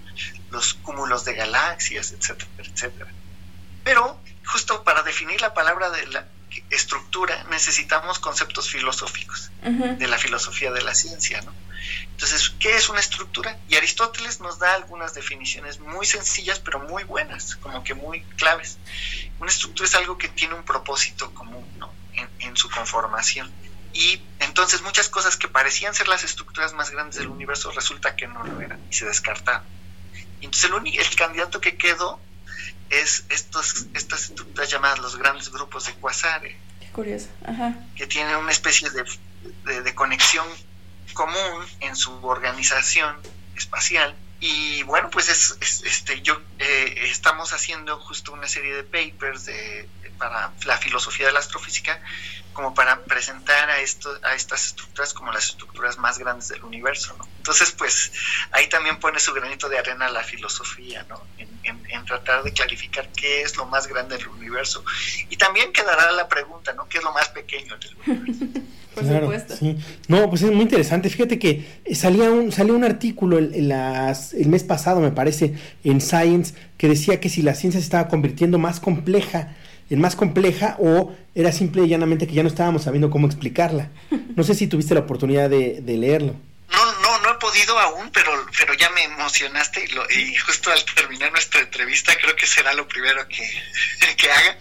los 0.52 0.74
cúmulos 0.74 1.24
de 1.24 1.36
galaxias, 1.36 2.12
etcétera, 2.12 2.52
etcétera. 2.58 3.10
Pero 3.86 4.20
justo 4.46 4.84
para 4.84 5.04
definir 5.04 5.40
la 5.40 5.54
palabra 5.54 5.90
de 5.90 6.06
la, 6.08 6.28
estructura 6.70 7.46
necesitamos 7.50 8.20
conceptos 8.20 8.70
filosóficos 8.70 9.52
de 9.62 10.08
la 10.08 10.18
filosofía 10.18 10.72
de 10.72 10.82
la 10.82 10.94
ciencia, 10.94 11.42
¿no? 11.42 11.54
Entonces, 12.12 12.54
¿qué 12.60 12.76
es 12.76 12.90
una 12.90 13.00
estructura? 13.00 13.58
Y 13.68 13.76
Aristóteles 13.76 14.40
nos 14.40 14.60
da 14.60 14.74
algunas 14.74 15.14
definiciones 15.14 15.80
muy 15.80 16.06
sencillas, 16.06 16.60
pero 16.60 16.80
muy 16.80 17.04
buenas, 17.04 17.56
como 17.58 17.84
que 17.84 17.94
muy 17.94 18.22
claves. 18.38 18.78
Una 19.40 19.52
estructura 19.52 19.88
es 19.88 19.96
algo 19.96 20.18
que 20.18 20.30
tiene 20.30 20.54
un 20.54 20.64
propósito 20.64 21.34
común, 21.34 21.68
¿no? 21.78 21.92
En, 22.40 22.56
su 22.56 22.70
conformación. 22.70 23.52
Y 23.94 24.22
entonces 24.40 24.82
muchas 24.84 25.10
cosas 25.10 25.38
que 25.38 25.48
parecían 25.48 25.94
ser 25.94 26.08
las 26.08 26.24
estructuras 26.24 26.74
más 26.74 26.92
grandes 26.92 27.18
del 27.18 27.28
universo 27.28 27.72
resulta 27.72 28.16
que 28.16 28.28
no 28.28 28.44
lo 28.44 28.62
eran 28.62 28.80
y 28.90 28.94
se 28.94 29.06
descartaron. 29.06 29.64
Entonces 30.42 30.70
el, 30.70 31.00
el 31.00 31.16
candidato 31.16 31.60
que 31.60 31.76
quedó 31.76 32.20
es 32.90 33.26
estos, 33.30 33.88
estas 33.94 34.30
estructuras 34.30 34.70
llamadas 34.70 35.00
los 35.00 35.16
grandes 35.18 35.52
grupos 35.52 35.86
de 35.86 35.94
cuasares. 35.94 36.56
Qué 36.80 36.88
curioso. 36.90 37.30
Que 37.96 38.08
tienen 38.08 38.36
una 38.38 38.52
especie 38.52 38.90
de, 38.90 39.82
de, 39.82 39.96
conexión 39.96 40.46
común 41.14 41.66
en 41.80 41.96
su 41.96 42.12
organización 42.26 43.16
espacial. 43.56 44.16
Y 44.40 44.84
bueno, 44.84 45.10
pues 45.10 45.30
es, 45.30 45.58
este, 45.86 46.22
yo 46.22 46.40
eh, 46.60 46.96
estamos 47.04 47.54
haciendo 47.54 47.98
justo 48.00 48.34
una 48.34 48.48
serie 48.48 48.76
de 48.76 48.84
papers 48.84 49.46
de, 49.46 49.88
para 50.24 50.52
la 50.66 50.78
filosofía 50.78 51.28
de 51.28 51.34
la 51.34 51.40
astrofísica 51.40 52.00
como 52.54 52.74
para 52.74 53.04
presentar 53.04 53.70
a, 53.70 53.80
esto, 53.80 54.10
a 54.22 54.36
estas 54.36 54.68
estructuras 54.68 55.14
como 55.14 55.32
las 55.34 55.50
estructuras 55.50 55.98
más 55.98 56.18
grandes 56.20 56.50
del 56.50 56.64
universo. 56.64 57.16
¿no? 57.18 57.28
Entonces, 57.38 57.72
pues 57.72 58.14
ahí 58.52 58.68
también 58.70 59.00
pone 59.00 59.20
su 59.20 59.34
granito 59.34 59.68
de 59.68 59.80
arena 59.80 60.08
la 60.10 60.24
filosofía, 60.24 61.06
¿no? 61.10 61.22
en, 61.38 62.06
tratar 62.06 62.44
de 62.44 62.52
clarificar 62.52 63.10
qué 63.16 63.42
es 63.42 63.56
lo 63.58 63.66
más 63.66 63.88
grande 63.88 64.18
del 64.18 64.28
universo. 64.28 64.84
Y 65.30 65.38
también 65.38 65.72
quedará 65.72 66.12
la 66.12 66.28
pregunta, 66.28 66.74
¿no? 66.74 66.88
¿Qué 66.90 66.98
es 66.98 67.04
lo 67.04 67.14
más 67.14 67.30
pequeño 67.30 67.78
del 67.78 67.96
universo? 68.06 68.46
Por 68.94 69.06
supuesto. 69.06 69.56
Sí. 69.56 69.78
No, 70.08 70.30
pues 70.30 70.44
es 70.44 70.52
muy 70.52 70.62
interesante. 70.62 71.10
Fíjate 71.10 71.40
que 71.40 71.82
salía 71.96 72.30
un, 72.30 72.52
salió 72.52 72.76
un 72.76 72.84
artículo 72.84 73.40
el, 73.40 73.70
las, 73.70 74.34
el 74.34 74.50
mes 74.50 74.64
pasado, 74.64 75.00
me 75.00 75.12
parece, 75.12 75.56
en 75.84 76.00
Science, 76.00 76.54
que 76.78 76.90
decía 76.90 77.20
que 77.20 77.30
si 77.30 77.42
la 77.42 77.56
ciencia 77.56 77.80
se 77.80 77.86
estaba 77.86 78.08
convirtiendo 78.08 78.60
más 78.60 78.80
compleja, 78.80 79.56
en 79.90 80.02
más 80.02 80.16
compleja, 80.16 80.76
o 80.80 81.16
era 81.36 81.52
simple 81.52 81.84
y 81.84 81.90
llanamente 81.90 82.28
que 82.28 82.34
ya 82.34 82.44
no 82.44 82.50
estábamos 82.50 82.84
sabiendo 82.84 83.10
cómo 83.10 83.28
explicarla. 83.28 83.90
No 84.36 84.44
sé 84.44 84.56
si 84.56 84.66
tuviste 84.66 84.96
la 84.96 85.02
oportunidad 85.02 85.48
de, 85.48 85.80
leerlo. 85.86 86.34
No, 86.72 87.02
no, 87.02 87.20
no 87.20 87.30
he 87.30 87.36
podido 87.36 87.78
aún, 87.78 88.10
pero, 88.12 88.32
pero 88.58 88.74
ya 88.74 88.90
me 88.90 89.04
emocionaste 89.04 89.86
y, 89.86 90.20
y 90.20 90.36
justo 90.38 90.72
al 90.72 90.84
terminar 90.86 91.32
nuestra 91.32 91.62
entrevista 91.62 92.16
creo 92.20 92.36
que 92.36 92.48
será 92.48 92.74
lo 92.74 92.88
primero 92.88 93.28
que, 93.28 93.48
que 94.18 94.32
haga. 94.32 94.58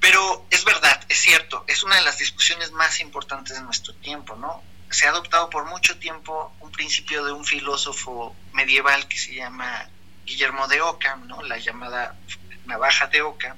Pero 0.00 0.46
es 0.50 0.64
verdad, 0.64 1.00
es 1.08 1.18
cierto, 1.18 1.64
es 1.66 1.82
una 1.82 1.96
de 1.96 2.02
las 2.02 2.18
discusiones 2.18 2.72
más 2.72 3.00
importantes 3.00 3.56
de 3.56 3.62
nuestro 3.62 3.94
tiempo, 3.94 4.36
¿no? 4.36 4.62
Se 4.90 5.06
ha 5.06 5.10
adoptado 5.10 5.50
por 5.50 5.64
mucho 5.64 5.98
tiempo 5.98 6.52
un 6.60 6.70
principio 6.70 7.24
de 7.24 7.32
un 7.32 7.44
filósofo 7.44 8.36
medieval 8.52 9.08
que 9.08 9.18
se 9.18 9.34
llama 9.34 9.88
Guillermo 10.24 10.68
de 10.68 10.80
Ockham, 10.80 11.26
¿no? 11.26 11.42
La 11.42 11.58
llamada 11.58 12.14
navaja 12.66 13.06
de 13.06 13.22
Ockham. 13.22 13.56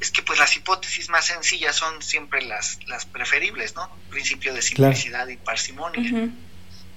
Es 0.00 0.10
que 0.10 0.22
pues 0.22 0.38
las 0.38 0.56
hipótesis 0.56 1.08
más 1.10 1.26
sencillas 1.26 1.76
son 1.76 2.02
siempre 2.02 2.42
las, 2.42 2.78
las 2.86 3.04
preferibles, 3.04 3.74
¿no? 3.74 3.94
Principio 4.08 4.54
de 4.54 4.62
simplicidad 4.62 5.28
y 5.28 5.36
parsimonia. 5.36 6.30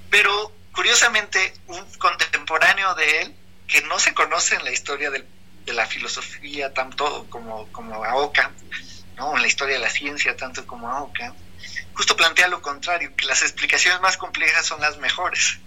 Pero 0.10 0.52
curiosamente, 0.72 1.54
un 1.68 1.84
contemporáneo 1.98 2.96
de 2.96 3.22
él, 3.22 3.36
que 3.68 3.82
no 3.82 4.00
se 4.00 4.14
conoce 4.14 4.56
en 4.56 4.64
la 4.64 4.72
historia 4.72 5.10
del 5.10 5.26
de 5.66 5.74
la 5.74 5.86
filosofía 5.86 6.74
tanto 6.74 7.26
como, 7.30 7.68
como 7.72 8.04
a 8.04 8.16
Ockham, 8.16 8.52
¿no? 9.18 9.36
en 9.36 9.42
la 9.42 9.48
historia 9.48 9.76
de 9.76 9.82
la 9.82 9.90
ciencia 9.90 10.36
tanto 10.36 10.66
como 10.66 10.90
a 10.90 11.02
Ockham, 11.04 11.34
justo 11.94 12.16
plantea 12.16 12.48
lo 12.48 12.62
contrario, 12.62 13.16
que 13.16 13.26
las 13.26 13.42
explicaciones 13.42 14.02
más 14.02 14.18
complejas 14.18 14.66
son 14.66 14.82
las 14.82 14.98
mejores. 14.98 15.60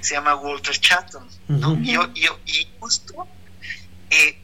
Se 0.00 0.14
llama 0.14 0.34
Walter 0.34 0.78
Chatton, 0.78 1.26
¿no? 1.48 1.78
y, 1.82 1.96
y, 2.44 2.68
justo, 2.78 3.26
eh, 4.10 4.38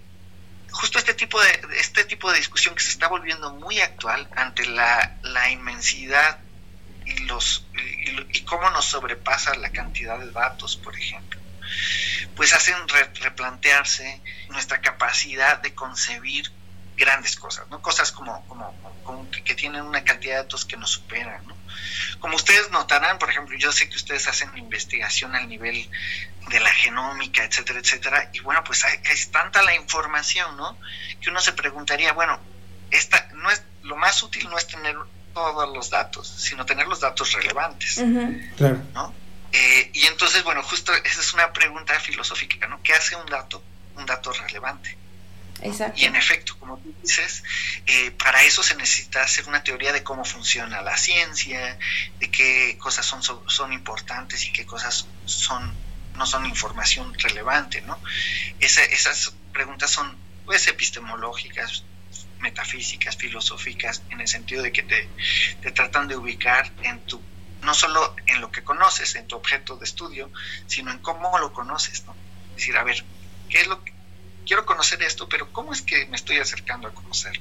justo 0.71 0.99
este 0.99 1.15
tipo 1.15 1.41
de 1.41 1.61
este 1.79 2.05
tipo 2.05 2.31
de 2.31 2.39
discusión 2.39 2.75
que 2.75 2.83
se 2.83 2.91
está 2.91 3.09
volviendo 3.09 3.53
muy 3.55 3.81
actual 3.81 4.29
ante 4.37 4.67
la, 4.67 5.19
la 5.23 5.51
inmensidad 5.51 6.39
y 7.07 7.19
los 7.21 7.67
y, 7.75 8.39
y 8.39 8.41
cómo 8.43 8.69
nos 8.71 8.87
sobrepasa 8.87 9.55
la 9.55 9.71
cantidad 9.71 10.19
de 10.19 10.31
datos, 10.31 10.77
por 10.77 10.97
ejemplo 10.97 11.41
pues 12.37 12.53
hacen 12.55 12.75
replantearse 13.21 14.21
nuestra 14.49 14.81
capacidad 14.81 15.59
de 15.59 15.75
concebir 15.75 16.51
grandes 16.97 17.37
cosas, 17.37 17.69
¿no? 17.69 17.81
Cosas 17.83 18.13
como, 18.13 18.47
como, 18.47 19.31
que, 19.31 19.55
tienen 19.55 19.83
una 19.83 20.05
cantidad 20.05 20.37
de 20.37 20.43
datos 20.43 20.65
que 20.65 20.77
nos 20.77 20.91
superan, 20.91 21.47
¿no? 21.47 21.55
Como 22.19 22.37
ustedes 22.37 22.71
notarán, 22.71 23.19
por 23.19 23.31
ejemplo, 23.31 23.57
yo 23.59 23.73
sé 23.73 23.89
que 23.89 23.97
ustedes 23.97 24.29
hacen 24.29 24.57
investigación 24.57 25.35
al 25.35 25.49
nivel 25.49 25.89
de 26.49 26.61
la 26.61 26.71
genómica, 26.71 27.45
etcétera, 27.45 27.81
etcétera, 27.81 28.31
y 28.33 28.41
bueno, 28.41 28.65
pues 28.65 28.85
es 29.05 29.31
tanta 29.31 29.63
la 29.63 29.75
información, 29.75 30.57
¿no? 30.57 30.79
Que 31.21 31.31
uno 31.31 31.41
se 31.41 31.53
preguntaría, 31.53 32.13
bueno, 32.13 32.39
esta 32.91 33.29
no 33.35 33.51
es 33.51 33.63
lo 33.83 33.97
más 33.97 34.23
útil 34.23 34.49
no 34.49 34.59
es 34.59 34.67
tener 34.67 34.97
todos 35.33 35.75
los 35.75 35.91
datos, 35.91 36.29
sino 36.29 36.67
tener 36.67 36.87
los 36.87 37.01
datos 37.01 37.33
relevantes, 37.33 38.03
claro. 38.57 38.83
¿no? 38.95 39.15
Eh, 39.53 39.91
y 39.95 40.07
entonces, 40.07 40.45
bueno, 40.45 40.63
justo 40.63 40.93
esa 40.93 41.21
es 41.21 41.35
una 41.35 41.53
pregunta 41.53 41.99
filosófica, 41.99 42.67
¿no? 42.69 42.83
¿Qué 42.83 42.93
hace 42.93 43.17
un 43.17 43.27
dato? 43.27 43.63
Un 43.97 44.07
dato 44.07 44.33
relevante. 44.33 44.97
Y 45.97 46.05
en 46.05 46.17
efecto, 46.17 46.57
como 46.59 46.79
tú 46.79 46.95
dices, 47.03 47.43
eh, 47.87 48.11
para 48.13 48.43
eso 48.43 48.63
se 48.63 48.75
necesita 48.77 49.23
hacer 49.23 49.47
una 49.49 49.63
teoría 49.63 49.93
de 49.93 50.03
cómo 50.03 50.25
funciona 50.25 50.81
la 50.83 50.97
ciencia, 50.97 51.79
de 52.19 52.31
qué 52.31 52.77
cosas 52.79 53.07
son, 53.07 53.23
son 53.23 53.73
importantes 53.73 54.47
y 54.47 54.53
qué 54.53 54.65
cosas 54.67 55.07
son 55.27 55.91
no 56.17 56.27
son 56.27 56.45
información 56.45 57.15
relevante, 57.15 57.81
¿no? 57.81 57.99
esas 58.59 59.33
preguntas 59.53 59.91
son 59.91 60.19
pues 60.45 60.67
epistemológicas, 60.69 61.85
metafísicas, 62.41 63.17
filosóficas, 63.17 64.03
en 64.11 64.21
el 64.21 64.29
sentido 64.29 64.63
de 64.63 64.71
que 64.71 64.83
te, 64.83 65.09
te 65.63 65.71
tratan 65.71 66.09
de 66.09 66.17
ubicar 66.17 66.71
en 66.83 67.01
tu 67.07 67.23
no 67.63 67.75
solo 67.75 68.17
en 68.27 68.41
lo 68.41 68.51
que 68.51 68.63
conoces, 68.63 69.15
en 69.17 69.27
tu 69.29 69.37
objeto 69.37 69.77
de 69.77 69.85
estudio, 69.85 70.31
sino 70.67 70.91
en 70.91 70.99
cómo 70.99 71.39
lo 71.39 71.53
conoces, 71.53 72.05
¿no? 72.05 72.15
Es 72.51 72.57
decir, 72.57 72.77
a 72.77 72.85
ver, 72.85 73.05
¿qué 73.49 73.61
es 73.61 73.67
lo 73.67 73.85
quiero 74.51 74.67
conocer 74.67 75.01
esto, 75.05 75.29
pero 75.29 75.53
cómo 75.53 75.73
es 75.73 75.81
que 75.81 76.07
me 76.07 76.17
estoy 76.17 76.39
acercando 76.39 76.89
a 76.89 76.91
conocerlo? 76.91 77.41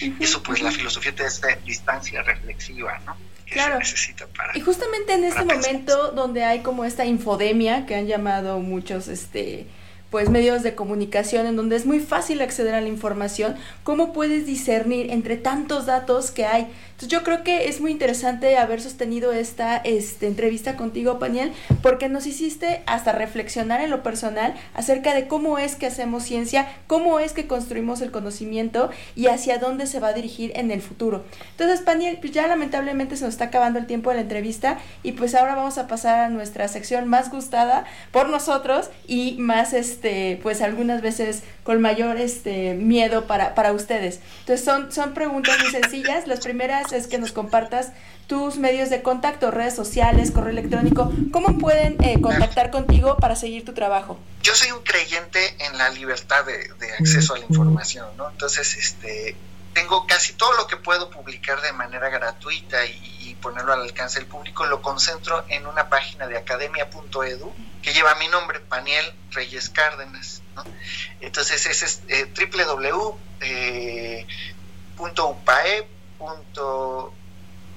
Y 0.00 0.24
eso 0.24 0.42
pues 0.42 0.62
la 0.62 0.70
filosofía 0.70 1.14
te 1.14 1.22
da 1.22 1.28
esta 1.28 1.54
distancia 1.56 2.22
reflexiva, 2.22 2.98
¿no? 3.04 3.14
Que 3.44 3.52
claro. 3.52 3.74
se 3.74 3.80
necesita 3.80 4.26
para, 4.26 4.56
y 4.56 4.62
justamente 4.62 5.12
en 5.12 5.24
este 5.24 5.44
momento 5.44 6.12
donde 6.12 6.44
hay 6.44 6.60
como 6.60 6.86
esta 6.86 7.04
infodemia 7.04 7.84
que 7.84 7.94
han 7.94 8.06
llamado 8.06 8.58
muchos 8.60 9.06
este 9.08 9.66
pues 10.10 10.30
medios 10.30 10.62
de 10.62 10.74
comunicación 10.74 11.46
en 11.46 11.56
donde 11.56 11.76
es 11.76 11.86
muy 11.86 12.00
fácil 12.00 12.40
acceder 12.40 12.74
a 12.74 12.80
la 12.80 12.88
información, 12.88 13.56
¿cómo 13.82 14.12
puedes 14.12 14.46
discernir 14.46 15.10
entre 15.10 15.36
tantos 15.36 15.86
datos 15.86 16.30
que 16.30 16.46
hay? 16.46 16.68
Entonces 16.96 17.08
yo 17.08 17.22
creo 17.24 17.44
que 17.44 17.68
es 17.68 17.82
muy 17.82 17.90
interesante 17.90 18.56
haber 18.56 18.80
sostenido 18.80 19.32
esta 19.32 19.76
este, 19.76 20.26
entrevista 20.26 20.76
contigo, 20.76 21.18
Paniel, 21.18 21.52
porque 21.82 22.08
nos 22.08 22.26
hiciste 22.26 22.82
hasta 22.86 23.12
reflexionar 23.12 23.82
en 23.82 23.90
lo 23.90 24.02
personal 24.02 24.54
acerca 24.72 25.12
de 25.12 25.28
cómo 25.28 25.58
es 25.58 25.74
que 25.74 25.84
hacemos 25.84 26.22
ciencia, 26.22 26.66
cómo 26.86 27.20
es 27.20 27.34
que 27.34 27.46
construimos 27.46 28.00
el 28.00 28.10
conocimiento 28.10 28.88
y 29.14 29.26
hacia 29.26 29.58
dónde 29.58 29.86
se 29.86 30.00
va 30.00 30.08
a 30.08 30.12
dirigir 30.14 30.52
en 30.54 30.70
el 30.70 30.80
futuro. 30.80 31.24
Entonces, 31.50 31.80
Paniel, 31.80 32.16
pues 32.18 32.32
ya 32.32 32.46
lamentablemente 32.46 33.18
se 33.18 33.24
nos 33.26 33.34
está 33.34 33.46
acabando 33.46 33.78
el 33.78 33.86
tiempo 33.86 34.08
de 34.08 34.16
la 34.16 34.22
entrevista 34.22 34.78
y 35.02 35.12
pues 35.12 35.34
ahora 35.34 35.54
vamos 35.54 35.76
a 35.76 35.88
pasar 35.88 36.20
a 36.20 36.28
nuestra 36.30 36.66
sección 36.68 37.08
más 37.08 37.30
gustada 37.30 37.84
por 38.10 38.30
nosotros 38.30 38.88
y 39.06 39.36
más, 39.38 39.74
este, 39.74 39.95
pues 40.42 40.62
algunas 40.62 41.02
veces 41.02 41.42
con 41.62 41.80
mayor 41.80 42.16
este, 42.16 42.74
miedo 42.74 43.26
para, 43.26 43.72
ustedes. 43.72 44.20
Entonces 44.40 44.64
son, 44.64 44.92
son 44.92 45.14
preguntas 45.14 45.56
muy 45.60 45.70
sencillas. 45.70 46.26
Las 46.26 46.40
primeras 46.40 46.92
es 46.92 47.06
que 47.06 47.18
nos 47.18 47.32
compartas 47.32 47.92
tus 48.26 48.56
medios 48.56 48.90
de 48.90 49.02
contacto, 49.02 49.50
redes 49.50 49.74
sociales, 49.74 50.30
correo 50.30 50.50
electrónico. 50.50 51.12
¿Cómo 51.30 51.58
pueden 51.58 51.96
eh, 52.02 52.20
contactar 52.20 52.70
contigo 52.70 53.16
para 53.16 53.36
seguir 53.36 53.64
tu 53.64 53.72
trabajo? 53.72 54.18
Yo 54.42 54.54
soy 54.54 54.72
un 54.72 54.82
creyente 54.82 55.56
en 55.64 55.78
la 55.78 55.90
libertad 55.90 56.44
de, 56.44 56.92
acceso 56.98 57.34
a 57.34 57.38
la 57.38 57.44
información, 57.44 58.08
¿no? 58.16 58.28
Entonces, 58.30 58.76
este, 58.76 59.36
tengo 59.74 60.06
casi 60.06 60.32
todo 60.32 60.52
lo 60.54 60.66
que 60.66 60.76
puedo 60.76 61.10
publicar 61.10 61.60
de 61.60 61.72
manera 61.72 62.08
gratuita 62.08 62.84
y, 62.86 63.36
ponerlo 63.42 63.74
al 63.74 63.82
alcance 63.82 64.18
del 64.18 64.26
público, 64.26 64.64
lo 64.66 64.80
concentro 64.80 65.44
en 65.48 65.66
una 65.66 65.88
página 65.88 66.26
de 66.26 66.38
academia.edu 66.38 67.52
que 67.86 67.94
lleva 67.94 68.16
mi 68.16 68.26
nombre, 68.26 68.58
Paniel 68.58 69.14
Reyes 69.30 69.70
Cárdenas. 69.70 70.42
Entonces, 71.20 71.66
es 71.66 72.02
eh, 72.08 72.26
www.upae 74.98 75.88
punto 76.18 77.14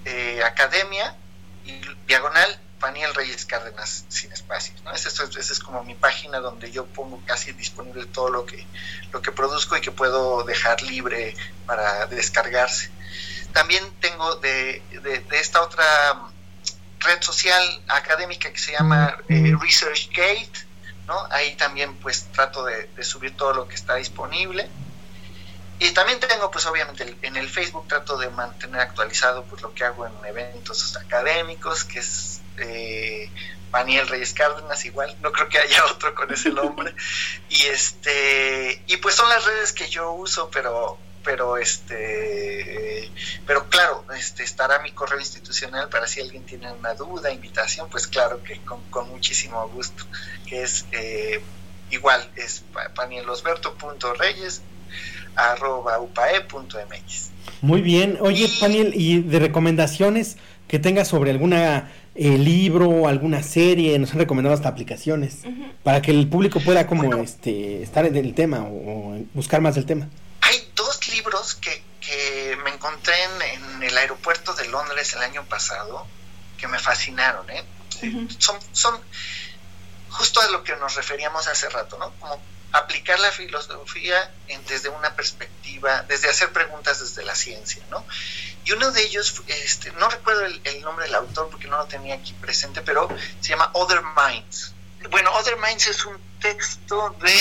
eh, 0.05 0.41
academia 0.43 1.15
y 1.63 1.79
diagonal 2.07 2.59
Paniel 2.79 3.13
Reyes 3.13 3.45
Cárdenas 3.45 4.05
sin 4.09 4.31
espacios. 4.31 4.81
¿no? 4.83 4.91
Esa 4.93 5.09
es, 5.09 5.51
es, 5.51 5.59
como 5.59 5.83
mi 5.83 5.93
página 5.93 6.39
donde 6.39 6.71
yo 6.71 6.87
pongo 6.87 7.21
casi 7.27 7.51
disponible 7.51 8.07
todo 8.07 8.31
lo 8.31 8.47
que, 8.47 8.65
lo 9.11 9.21
que 9.21 9.31
produzco 9.31 9.77
y 9.77 9.81
que 9.81 9.91
puedo 9.91 10.43
dejar 10.43 10.81
libre 10.81 11.35
para 11.67 12.07
descargarse. 12.07 12.89
También 13.53 13.83
tengo 13.99 14.37
de, 14.37 14.81
de, 15.03 15.23
esta 15.37 15.61
otra 15.61 15.85
red 16.99 17.21
social 17.21 17.81
académica 17.87 18.51
que 18.51 18.59
se 18.59 18.73
llama 18.73 19.17
eh, 19.29 19.55
ResearchGate, 19.59 20.67
¿no? 21.07 21.15
ahí 21.31 21.55
también 21.55 21.95
pues 21.95 22.27
trato 22.31 22.65
de, 22.65 22.87
de 22.95 23.03
subir 23.03 23.35
todo 23.35 23.53
lo 23.53 23.67
que 23.67 23.75
está 23.75 23.95
disponible. 23.95 24.69
Y 25.81 25.91
también 25.91 26.19
tengo, 26.19 26.51
pues 26.51 26.65
obviamente, 26.65 27.15
en 27.21 27.37
el 27.37 27.49
Facebook 27.49 27.87
trato 27.87 28.17
de 28.17 28.29
mantener 28.29 28.81
actualizado 28.81 29.45
pues 29.45 29.61
lo 29.61 29.73
que 29.73 29.85
hago 29.85 30.05
en 30.05 30.13
eventos 30.25 30.97
académicos, 30.97 31.85
que 31.85 31.99
es 31.99 32.41
eh, 32.57 33.31
Daniel 33.71 34.07
Reyes 34.07 34.33
Cárdenas, 34.33 34.83
igual, 34.83 35.15
no 35.21 35.31
creo 35.31 35.47
que 35.47 35.59
haya 35.59 35.85
otro 35.85 36.13
con 36.15 36.33
ese 36.33 36.49
nombre. 36.49 36.93
y 37.49 37.63
este, 37.67 38.83
y 38.87 38.97
pues 38.97 39.15
son 39.15 39.29
las 39.29 39.45
redes 39.45 39.71
que 39.71 39.87
yo 39.87 40.11
uso, 40.11 40.49
pero 40.51 40.97
pero 41.23 41.57
este 41.57 43.09
pero 43.45 43.67
claro 43.69 44.05
este 44.17 44.43
estará 44.43 44.79
mi 44.79 44.91
correo 44.91 45.19
institucional 45.19 45.89
para 45.89 46.07
si 46.07 46.21
alguien 46.21 46.45
tiene 46.45 46.71
una 46.71 46.93
duda 46.93 47.31
invitación 47.31 47.89
pues 47.89 48.07
claro 48.07 48.43
que 48.43 48.59
con, 48.61 48.81
con 48.89 49.09
muchísimo 49.09 49.67
gusto 49.69 50.05
que 50.47 50.63
es 50.63 50.85
eh, 50.91 51.41
igual 51.91 52.29
es 52.35 52.63
panielosberto.reyes 52.95 54.61
upae.mx. 55.99 57.29
Muy 57.61 57.81
bien. 57.81 58.17
Oye, 58.21 58.49
Paniel, 58.59 58.93
¿y 58.95 59.21
de 59.21 59.39
recomendaciones 59.39 60.37
que 60.67 60.79
tengas 60.79 61.07
sobre 61.07 61.31
alguna 61.31 61.91
eh, 62.15 62.37
libro, 62.37 63.07
alguna 63.07 63.43
serie? 63.43 63.97
Nos 63.99 64.11
han 64.11 64.19
recomendado 64.19 64.55
hasta 64.55 64.69
aplicaciones 64.69 65.39
para 65.83 66.01
que 66.01 66.11
el 66.11 66.27
público 66.27 66.59
pueda 66.59 66.87
como 66.87 67.15
este 67.15 67.81
estar 67.81 68.05
en 68.05 68.15
el 68.15 68.33
tema 68.33 68.61
o, 68.63 69.17
buscar 69.33 69.61
más 69.61 69.75
del 69.75 69.85
tema. 69.85 70.07
Hay 70.41 70.55
dos 70.75 70.98
libros 71.29 71.55
que, 71.55 71.83
que 72.01 72.57
me 72.63 72.71
encontré 72.71 73.13
en, 73.23 73.83
el 73.83 73.97
aeropuerto 73.97 74.53
de 74.55 74.67
Londres 74.67 75.13
el 75.13 75.21
año 75.21 75.45
pasado 75.45 76.07
que 76.57 76.67
me 76.67 76.79
fascinaron, 76.79 77.49
¿eh? 77.49 77.63
Son, 78.37 78.57
son 78.71 78.99
justo 80.09 80.41
a 80.41 80.47
lo 80.47 80.63
que 80.63 80.75
nos 80.77 80.95
referíamos 80.95 81.47
hace 81.47 81.69
rato, 81.69 81.97
¿no? 81.97 82.11
Como 82.19 82.41
aplicar 82.71 83.19
la 83.19 83.31
filosofía 83.31 84.31
desde 84.67 84.89
una 84.89 85.15
perspectiva, 85.15 86.03
desde 86.03 86.29
hacer 86.29 86.51
preguntas 86.51 86.99
desde 86.99 87.23
la 87.23 87.35
ciencia, 87.35 87.83
¿no? 87.89 88.05
Y 88.65 88.71
uno 88.73 88.91
de 88.91 89.03
ellos, 89.03 89.41
este, 89.47 89.91
no 89.93 90.09
recuerdo 90.09 90.45
el, 90.45 90.81
nombre 90.81 91.05
del 91.05 91.15
autor 91.15 91.49
porque 91.49 91.67
no 91.67 91.77
lo 91.77 91.85
tenía 91.85 92.15
aquí 92.15 92.33
presente, 92.33 92.81
pero 92.81 93.07
se 93.39 93.49
llama 93.49 93.69
Other 93.73 94.01
Minds. 94.01 94.73
Bueno, 95.09 95.31
Other 95.33 95.57
Minds 95.57 95.87
es 95.87 96.05
un 96.05 96.19
texto 96.39 97.15
de 97.21 97.35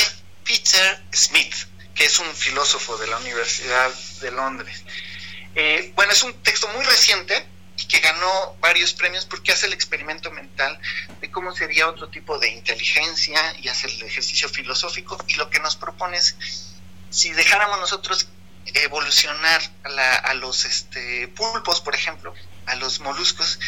Peter 0.45 1.03
Smith, 1.13 1.55
que 1.99 2.05
es 2.05 2.19
un 2.21 2.33
filósofo 2.35 2.97
de 2.97 3.09
la 3.09 3.19
Universidad 3.19 3.93
de 4.21 4.31
Londres. 4.31 4.85
Eh, 5.57 5.93
bueno, 5.97 6.13
es 6.13 6.23
un 6.23 6.33
texto 6.45 6.69
muy 6.69 6.85
reciente, 6.85 7.45
y 7.77 7.87
que 7.87 8.01
ganó 8.01 8.57
varios 8.61 8.93
premios 8.93 9.25
porque 9.25 9.53
hace 9.53 9.67
el 9.67 9.73
experimento 9.73 10.31
mental 10.31 10.79
de 11.21 11.31
cómo 11.31 11.55
sería 11.55 11.89
otro 11.89 12.09
tipo 12.09 12.39
de 12.39 12.49
inteligencia 12.51 13.41
y 13.61 13.69
hace 13.69 13.87
el 13.87 14.03
ejercicio 14.03 14.49
filosófico 14.49 15.17
y 15.29 15.35
lo 15.35 15.49
que 15.49 15.61
nos 15.61 15.77
propone 15.77 16.17
es 16.17 16.37
si 17.11 17.33
dejáramos 17.33 17.79
nosotros 17.79 18.29
evolucionar 18.75 19.63
a, 20.25 20.35
los 20.35 20.65
este, 20.65 21.29
pulpos, 21.29 21.81
por 21.81 21.95
ejemplo, 21.95 22.35
a 22.67 22.75
los 22.77 23.01
moluscos, 23.01 23.59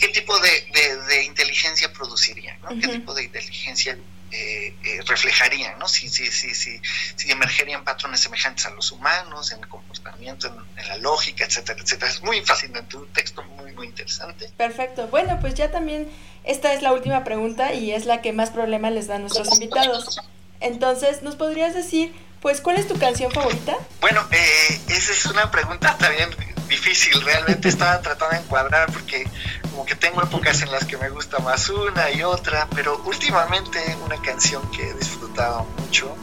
¿qué 0.00 0.08
tipo 0.08 0.38
de, 0.38 1.24
inteligencia 1.24 1.92
produciría? 1.92 2.58
¿Qué 2.80 2.88
tipo 2.88 3.14
de 3.14 3.24
inteligencia 3.24 3.96
eh, 4.32 4.74
eh, 4.84 5.00
reflejarían, 5.06 5.78
¿no? 5.78 5.88
Si, 5.88 6.08
si, 6.08 6.26
si, 6.26 6.54
si, 6.54 6.80
si 7.16 7.30
emergerían 7.30 7.84
patrones 7.84 8.20
semejantes 8.20 8.66
a 8.66 8.70
los 8.70 8.92
humanos, 8.92 9.52
en 9.52 9.60
el 9.60 9.68
comportamiento, 9.68 10.46
en, 10.76 10.88
la 10.88 10.96
lógica, 10.98 11.44
etcétera, 11.44 11.80
etcétera. 11.82 12.10
Es 12.10 12.22
muy 12.22 12.40
fascinante, 12.42 12.96
un 12.96 13.08
texto 13.08 13.42
muy, 13.42 13.72
muy 13.72 13.86
interesante. 13.86 14.50
Perfecto. 14.56 15.08
Bueno, 15.08 15.38
pues 15.40 15.54
ya 15.54 15.70
también 15.70 16.10
esta 16.44 16.72
es 16.72 16.82
la 16.82 16.92
última 16.92 17.24
pregunta 17.24 17.72
y 17.74 17.92
es 17.92 18.06
la 18.06 18.22
que 18.22 18.32
más 18.32 18.50
problema 18.50 18.90
les 18.90 19.08
da 19.08 19.16
a 19.16 19.18
nuestros 19.18 19.52
invitados. 19.52 20.20
Entonces, 20.60 21.22
¿nos 21.22 21.36
podrías 21.36 21.74
decir, 21.74 22.14
pues, 22.40 22.60
cuál 22.60 22.76
es 22.76 22.86
tu 22.86 22.98
canción 22.98 23.32
favorita? 23.32 23.76
Bueno, 24.00 24.26
eh, 24.30 24.80
esa 24.88 25.12
es 25.12 25.26
una 25.26 25.50
pregunta 25.50 25.96
también 25.98 26.30
difícil. 26.68 27.20
Realmente 27.22 27.68
estaba 27.68 28.00
tratando 28.00 28.36
de 28.36 28.42
encuadrar 28.42 28.90
porque 28.92 29.26
como 29.70 29.84
que 29.84 29.94
tengo 29.94 30.22
épocas 30.22 30.62
en 30.62 30.70
las 30.70 30.84
que 30.84 30.96
me 30.96 31.08
gusta 31.10 31.38
más 31.38 31.68
una 31.70 32.10
y 32.10 32.22
otra, 32.22 32.68
pero 32.74 33.00
últimamente 33.06 33.78
una 34.04 34.16
canción 34.20 34.62
que 34.70 34.90
he 34.90 34.94
disfrutado 34.94 35.66
mucho 35.78 36.14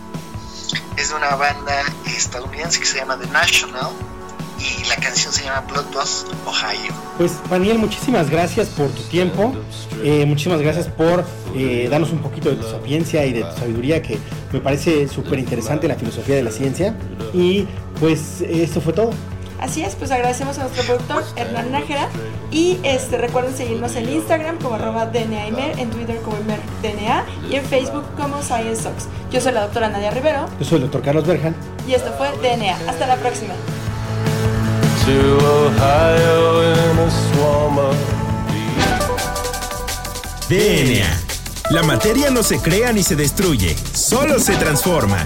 es 0.98 1.10
de 1.10 1.16
una 1.16 1.36
banda 1.36 1.84
estadounidense 2.06 2.80
que 2.80 2.86
se 2.86 2.98
llama 2.98 3.18
The 3.18 3.28
National 3.28 3.92
y 4.60 4.86
la 4.86 4.96
canción 4.96 5.32
se 5.32 5.44
llama 5.44 5.62
Bloodbath 5.62 6.26
Ohio. 6.46 6.92
Pues 7.18 7.34
Daniel, 7.50 7.78
muchísimas 7.78 8.30
gracias 8.30 8.68
por 8.70 8.90
tu 8.90 9.04
tiempo, 9.04 9.54
eh, 10.04 10.26
muchísimas 10.26 10.62
gracias 10.62 10.88
por 10.88 11.24
eh, 11.56 11.88
darnos 11.90 12.12
un 12.12 12.20
poquito 12.20 12.50
de 12.50 12.56
tu 12.56 12.68
sapiencia 12.70 13.26
y 13.26 13.34
de 13.34 13.44
tu 13.44 13.58
sabiduría 13.58 14.02
que 14.02 14.18
me 14.52 14.60
parece 14.60 15.08
súper 15.08 15.40
interesante 15.40 15.88
la 15.88 15.96
filosofía 15.96 16.36
de 16.36 16.44
la 16.44 16.52
ciencia 16.52 16.96
y 17.34 17.68
pues 18.00 18.42
esto 18.42 18.82
fue 18.82 18.94
todo. 18.94 19.12
Así 19.60 19.82
es, 19.82 19.96
pues 19.96 20.12
agradecemos 20.12 20.58
a 20.60 20.64
nuestro 20.64 20.84
productor 20.84 21.24
Hernán 21.36 21.72
Nájera 21.72 22.10
y 22.52 22.80
este, 22.84 23.18
recuerden 23.18 23.56
seguirnos 23.56 23.96
en 23.96 24.10
Instagram 24.10 24.58
como 24.60 24.76
arroba 24.76 25.08
DNAimer, 25.08 25.80
en 25.80 25.90
Twitter 25.90 26.20
como 26.22 26.38
DNA 26.38 27.26
y 27.50 27.56
en 27.56 27.66
Facebook 27.66 28.06
como 28.16 28.42
ScienceSox. 28.42 29.08
Yo 29.32 29.42
soy 29.42 29.54
la 29.54 29.62
doctora 29.62 29.90
Nadia 29.90 30.12
Rivero. 30.12 30.46
Yo 30.60 30.66
soy 30.66 30.76
el 30.78 30.82
doctor 30.84 31.02
Carlos 31.02 31.26
Berjan. 31.26 31.56
Y 31.88 31.94
esto 31.94 32.14
fue 32.18 32.30
DNA. 32.42 32.78
Hasta 32.88 33.08
la 33.08 33.16
próxima. 33.16 33.54
DNA. 40.50 41.28
La 41.72 41.84
materia 41.84 42.30
no 42.30 42.44
se 42.44 42.60
crea 42.60 42.94
ni 42.94 43.04
se 43.04 43.16
destruye, 43.16 43.76
solo 43.94 44.40
se 44.40 44.56
transforma. 44.56 45.26